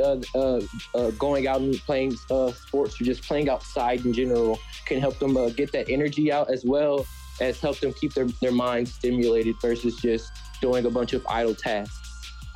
going 1.19 1.47
out 1.47 1.61
and 1.61 1.75
playing 1.87 2.13
sports 2.13 3.01
or 3.01 3.05
just 3.05 3.23
playing 3.23 3.49
outside 3.49 4.05
in 4.05 4.13
general 4.13 4.59
can 4.87 5.01
help 5.01 5.19
them 5.19 5.35
get 5.53 5.73
that 5.73 5.89
energy 5.89 6.31
out 6.31 6.51
as 6.51 6.65
well 6.65 7.07
as 7.41 7.59
help 7.61 7.79
them 7.81 7.93
keep 7.95 8.13
their, 8.13 8.27
their 8.43 8.53
mind 8.53 8.87
stimulated 8.87 9.55
versus 9.63 9.97
just 9.97 10.31
doing 10.61 10.87
a 10.87 10.91
bunch 10.91 11.13
of 11.13 11.27
idle 11.29 11.55
tasks. 11.55 11.97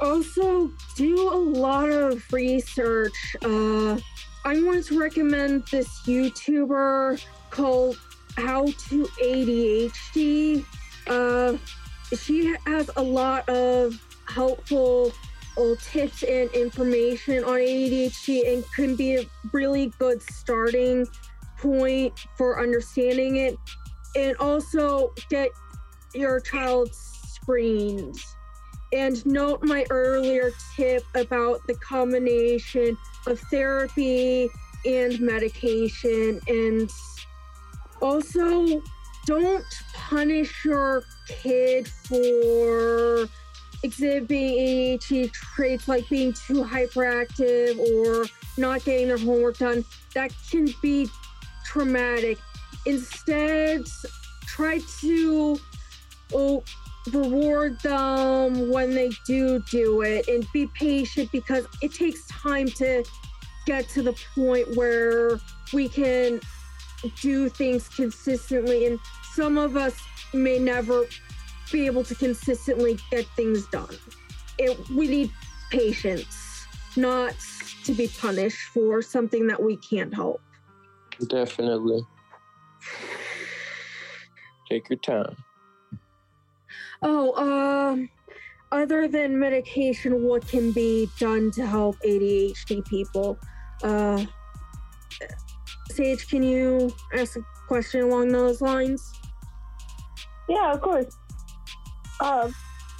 Also, 0.01 0.71
do 0.97 1.29
a 1.29 1.39
lot 1.39 1.89
of 1.89 2.23
research. 2.33 3.37
Uh, 3.45 3.99
I 4.45 4.61
want 4.63 4.85
to 4.87 4.99
recommend 4.99 5.67
this 5.71 5.89
YouTuber 6.03 7.25
called 7.51 7.99
How 8.37 8.67
to 8.67 9.05
ADHD. 9.23 10.65
Uh, 11.07 11.57
she 12.17 12.55
has 12.67 12.91
a 12.97 13.03
lot 13.03 13.49
of 13.49 13.99
helpful 14.27 15.13
uh, 15.57 15.75
tips 15.81 16.23
and 16.25 16.51
information 16.51 17.45
on 17.45 17.59
ADHD 17.59 18.53
and 18.53 18.65
can 18.75 18.97
be 18.97 19.17
a 19.17 19.25
really 19.53 19.93
good 19.99 20.21
starting 20.23 21.07
point 21.59 22.13
for 22.37 22.61
understanding 22.61 23.37
it. 23.37 23.57
And 24.17 24.37
also 24.37 25.13
get 25.31 25.51
your 26.15 26.41
child 26.41 26.91
screened. 27.45 28.17
And 28.93 29.25
note 29.27 29.63
my 29.63 29.85
earlier 29.91 30.53
tip 30.77 31.05
about 31.15 31.61
the 31.67 31.75
combination 31.75 32.97
of 33.27 33.39
therapy 33.51 34.49
and 34.87 35.21
medication. 35.21 36.41
And 36.47 36.91
also, 38.01 38.83
don't 39.27 39.65
punish 39.95 40.65
your 40.65 41.03
kid 41.29 41.89
for 41.89 43.27
exhibiting 43.83 44.99
ADHD 44.99 45.33
traits 45.33 45.89
like 45.89 46.09
being 46.09 46.33
too 46.33 46.63
hyperactive 46.63 47.79
or 47.79 48.27
not 48.57 48.85
getting 48.85 49.09
their 49.09 49.19
homework 49.19 49.59
done. 49.59 49.85
That 50.15 50.33
can 50.51 50.73
be 50.81 51.09
traumatic. 51.65 52.39
Instead, 52.87 53.83
try 54.47 54.81
to 55.01 55.59
oh, 56.33 56.63
reward 57.13 57.79
them 57.81 58.71
when 58.71 58.95
they 58.95 59.11
do 59.27 59.59
do 59.71 60.03
it 60.03 60.27
and 60.29 60.47
be 60.53 60.67
patient 60.69 61.31
because 61.33 61.67
it 61.83 61.93
takes 61.93 62.27
time 62.29 62.67
to 62.67 63.05
get 63.67 63.89
to 63.91 64.03
the 64.03 64.15
point 64.35 64.75
where 64.77 65.39
we 65.73 65.89
can 65.89 66.41
do 67.21 67.49
things 67.49 67.89
consistently 67.89 68.87
and 68.87 68.99
some 69.35 69.59
of 69.59 69.77
us 69.77 70.01
may 70.33 70.59
never 70.59 71.05
be 71.71 71.87
able 71.87 72.05
to 72.05 72.15
consistently 72.15 72.99
get 73.11 73.27
things 73.37 73.67
done. 73.67 73.97
It, 74.59 74.79
we 74.91 75.09
need 75.09 75.33
patience, 75.71 76.67
not 76.97 77.35
to 77.85 77.93
be 77.93 78.09
punished 78.09 78.69
for 78.73 79.03
something 79.03 79.47
that 79.49 79.63
we 79.63 79.77
can't 79.77 80.15
help. 80.15 80.41
Definitely. 81.29 82.03
Take 84.69 84.89
your 84.89 84.99
time. 84.99 85.37
Oh, 87.07 87.35
um, 87.37 88.09
other 88.73 89.07
than 89.07 89.39
medication, 89.39 90.25
what 90.25 90.49
can 90.49 90.73
be 90.73 91.11
done 91.19 91.51
to 91.53 91.67
help 91.67 91.97
ADHD 92.01 92.83
people? 92.87 93.39
Uh, 93.83 94.25
Sage, 95.91 96.27
can 96.27 96.43
you 96.43 96.91
ask 97.15 97.37
a 97.37 97.43
question 97.69 98.05
along 98.05 98.29
those 98.29 98.63
lines? 98.63 99.13
Yeah, 100.49 100.73
of 100.73 100.81
course. 100.81 101.15
Uh, 102.21 102.51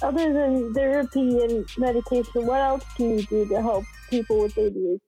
other 0.03 0.31
than 0.31 0.71
therapy 0.75 1.39
and 1.41 1.67
medication, 1.79 2.45
what 2.45 2.61
else 2.61 2.83
can 2.95 3.17
you 3.17 3.25
do 3.25 3.47
to 3.47 3.59
help 3.59 3.85
people 4.11 4.39
with 4.39 4.53
ADHD? 4.53 4.99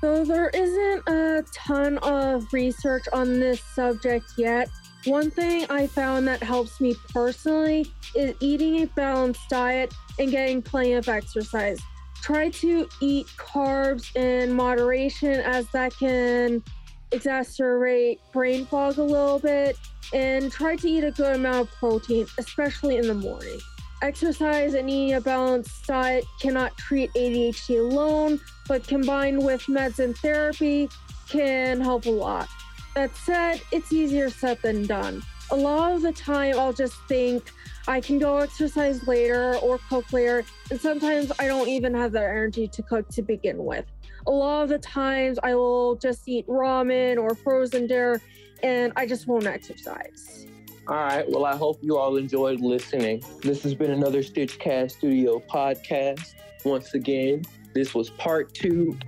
So, 0.00 0.24
there 0.24 0.48
isn't 0.48 1.08
a 1.08 1.44
ton 1.54 1.98
of 1.98 2.50
research 2.54 3.04
on 3.12 3.38
this 3.38 3.60
subject 3.74 4.24
yet. 4.38 4.70
One 5.04 5.30
thing 5.30 5.66
I 5.68 5.86
found 5.86 6.26
that 6.28 6.42
helps 6.42 6.80
me 6.80 6.94
personally 7.12 7.92
is 8.14 8.34
eating 8.40 8.82
a 8.82 8.86
balanced 8.86 9.48
diet 9.48 9.94
and 10.18 10.30
getting 10.30 10.62
plenty 10.62 10.94
of 10.94 11.08
exercise. 11.08 11.80
Try 12.22 12.50
to 12.50 12.88
eat 13.00 13.26
carbs 13.38 14.14
in 14.14 14.52
moderation, 14.52 15.40
as 15.40 15.68
that 15.70 15.94
can 15.96 16.62
exacerbate 17.10 18.18
brain 18.32 18.66
fog 18.66 18.98
a 18.98 19.02
little 19.02 19.38
bit 19.38 19.76
and 20.12 20.50
try 20.50 20.76
to 20.76 20.88
eat 20.88 21.04
a 21.04 21.10
good 21.10 21.36
amount 21.36 21.68
of 21.68 21.74
protein, 21.76 22.26
especially 22.38 22.96
in 22.96 23.06
the 23.06 23.14
morning. 23.14 23.58
Exercise 24.02 24.74
and 24.74 24.88
eating 24.88 25.14
a 25.14 25.20
balanced 25.20 25.86
diet 25.86 26.24
cannot 26.40 26.76
treat 26.78 27.12
ADHD 27.14 27.78
alone, 27.78 28.40
but 28.66 28.86
combined 28.86 29.44
with 29.44 29.62
meds 29.62 29.98
and 29.98 30.16
therapy 30.18 30.88
can 31.28 31.80
help 31.80 32.06
a 32.06 32.10
lot. 32.10 32.48
That 32.94 33.14
said, 33.14 33.60
it's 33.72 33.92
easier 33.92 34.30
said 34.30 34.58
than 34.62 34.86
done. 34.86 35.22
A 35.52 35.56
lot 35.56 35.92
of 35.92 36.02
the 36.02 36.12
time, 36.12 36.58
I'll 36.58 36.72
just 36.72 36.94
think 37.08 37.50
I 37.88 38.00
can 38.00 38.18
go 38.18 38.38
exercise 38.38 39.06
later 39.08 39.56
or 39.56 39.78
cook 39.88 40.12
later, 40.12 40.44
and 40.70 40.80
sometimes 40.80 41.32
I 41.38 41.46
don't 41.46 41.68
even 41.68 41.94
have 41.94 42.12
the 42.12 42.20
energy 42.20 42.68
to 42.68 42.82
cook 42.82 43.08
to 43.08 43.22
begin 43.22 43.64
with. 43.64 43.84
A 44.26 44.30
lot 44.30 44.62
of 44.64 44.68
the 44.68 44.78
times, 44.78 45.38
I 45.42 45.54
will 45.54 45.96
just 45.96 46.28
eat 46.28 46.46
ramen 46.46 47.16
or 47.16 47.34
frozen 47.34 47.86
dinner 47.86 48.20
and 48.62 48.92
I 48.96 49.06
just 49.06 49.26
won't 49.26 49.46
exercise. 49.46 50.46
All 50.88 50.96
right. 50.96 51.28
Well, 51.28 51.44
I 51.44 51.56
hope 51.56 51.78
you 51.82 51.98
all 51.98 52.16
enjoyed 52.16 52.60
listening. 52.60 53.22
This 53.42 53.62
has 53.62 53.74
been 53.74 53.90
another 53.90 54.22
Stitchcast 54.22 54.92
Studio 54.92 55.40
podcast. 55.40 56.34
Once 56.64 56.94
again, 56.94 57.44
this 57.74 57.94
was 57.94 58.10
part 58.10 58.52
two 58.54 58.98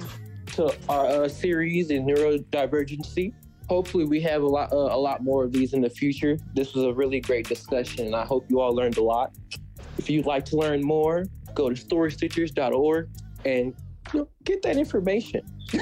to 0.54 0.74
our 0.88 1.06
uh, 1.06 1.28
series 1.28 1.90
in 1.90 2.06
neurodivergency. 2.06 3.32
Hopefully, 3.68 4.04
we 4.04 4.20
have 4.20 4.42
a 4.42 4.46
lot, 4.46 4.72
uh, 4.72 4.76
a 4.76 4.98
lot 4.98 5.22
more 5.22 5.44
of 5.44 5.52
these 5.52 5.72
in 5.72 5.80
the 5.80 5.90
future. 5.90 6.38
This 6.54 6.74
was 6.74 6.84
a 6.84 6.92
really 6.92 7.20
great 7.20 7.48
discussion, 7.48 8.06
and 8.06 8.14
I 8.14 8.24
hope 8.24 8.44
you 8.48 8.60
all 8.60 8.74
learned 8.74 8.98
a 8.98 9.02
lot. 9.02 9.32
If 9.98 10.10
you'd 10.10 10.26
like 10.26 10.44
to 10.46 10.56
learn 10.56 10.82
more, 10.82 11.24
go 11.54 11.68
to 11.68 11.74
storystitchers.org 11.74 13.08
and 13.44 13.74
you 14.12 14.20
know, 14.20 14.28
get 14.44 14.62
that 14.62 14.76
information. 14.76 15.42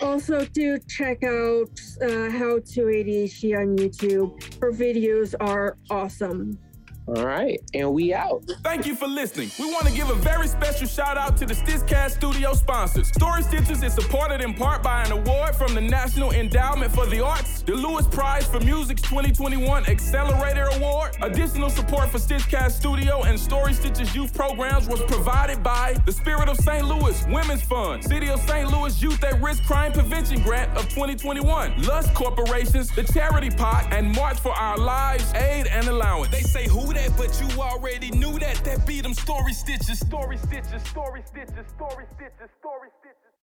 Also, 0.00 0.44
do 0.46 0.78
check 0.88 1.22
out 1.22 1.70
uh, 2.02 2.28
How 2.28 2.58
to 2.58 2.80
ADHD 2.82 3.56
on 3.56 3.76
YouTube. 3.76 4.60
Her 4.60 4.72
videos 4.72 5.34
are 5.40 5.78
awesome. 5.88 6.58
All 7.06 7.26
right, 7.26 7.60
and 7.74 7.92
we 7.92 8.14
out. 8.14 8.44
Thank 8.62 8.86
you 8.86 8.94
for 8.94 9.06
listening. 9.06 9.50
We 9.58 9.70
want 9.70 9.86
to 9.86 9.92
give 9.92 10.08
a 10.08 10.14
very 10.14 10.48
special 10.48 10.86
shout 10.86 11.18
out 11.18 11.36
to 11.36 11.44
the 11.44 11.52
Stitchcast 11.52 12.12
Studio 12.12 12.54
sponsors. 12.54 13.08
Story 13.08 13.42
Stitchers 13.42 13.84
is 13.84 13.92
supported 13.92 14.40
in 14.40 14.54
part 14.54 14.82
by 14.82 15.02
an 15.02 15.12
award 15.12 15.54
from 15.54 15.74
the 15.74 15.82
National 15.82 16.30
Endowment 16.32 16.90
for 16.94 17.04
the 17.04 17.22
Arts, 17.22 17.60
the 17.60 17.74
Lewis 17.74 18.06
Prize 18.06 18.46
for 18.46 18.58
Music's 18.60 19.02
2021 19.02 19.84
Accelerator 19.86 20.64
Award. 20.76 21.14
Additional 21.20 21.68
support 21.68 22.08
for 22.08 22.16
Stitchcast 22.16 22.70
Studio 22.70 23.24
and 23.24 23.38
Story 23.38 23.74
Stitchers 23.74 24.14
youth 24.14 24.32
programs 24.32 24.88
was 24.88 25.02
provided 25.02 25.62
by 25.62 25.94
the 26.06 26.12
Spirit 26.12 26.48
of 26.48 26.56
St. 26.56 26.86
Louis 26.86 27.22
Women's 27.28 27.62
Fund, 27.62 28.02
City 28.02 28.30
of 28.30 28.40
St. 28.40 28.70
Louis 28.70 29.02
Youth 29.02 29.22
at 29.24 29.38
Risk 29.42 29.62
Crime 29.66 29.92
Prevention 29.92 30.40
Grant 30.42 30.74
of 30.74 30.88
2021, 30.88 31.82
Lush 31.82 32.06
Corporations, 32.14 32.88
the 32.94 33.04
Charity 33.04 33.50
Pot, 33.50 33.88
and 33.92 34.10
March 34.16 34.40
for 34.40 34.52
Our 34.52 34.78
Lives 34.78 35.30
Aid 35.34 35.66
and 35.66 35.86
Allowance. 35.86 36.30
They 36.30 36.40
say 36.40 36.66
who 36.66 36.93
that, 36.94 37.16
but 37.16 37.30
you 37.40 37.60
already 37.60 38.10
knew 38.10 38.38
that. 38.38 38.56
That 38.64 38.86
beat 38.86 39.02
them 39.02 39.14
story 39.14 39.52
stitches, 39.52 40.00
story 40.00 40.38
stitches, 40.38 40.82
story 40.88 41.22
stitches, 41.26 41.66
story 41.76 42.04
stitches, 42.14 42.50
story 42.60 42.88
stitches. 43.00 43.03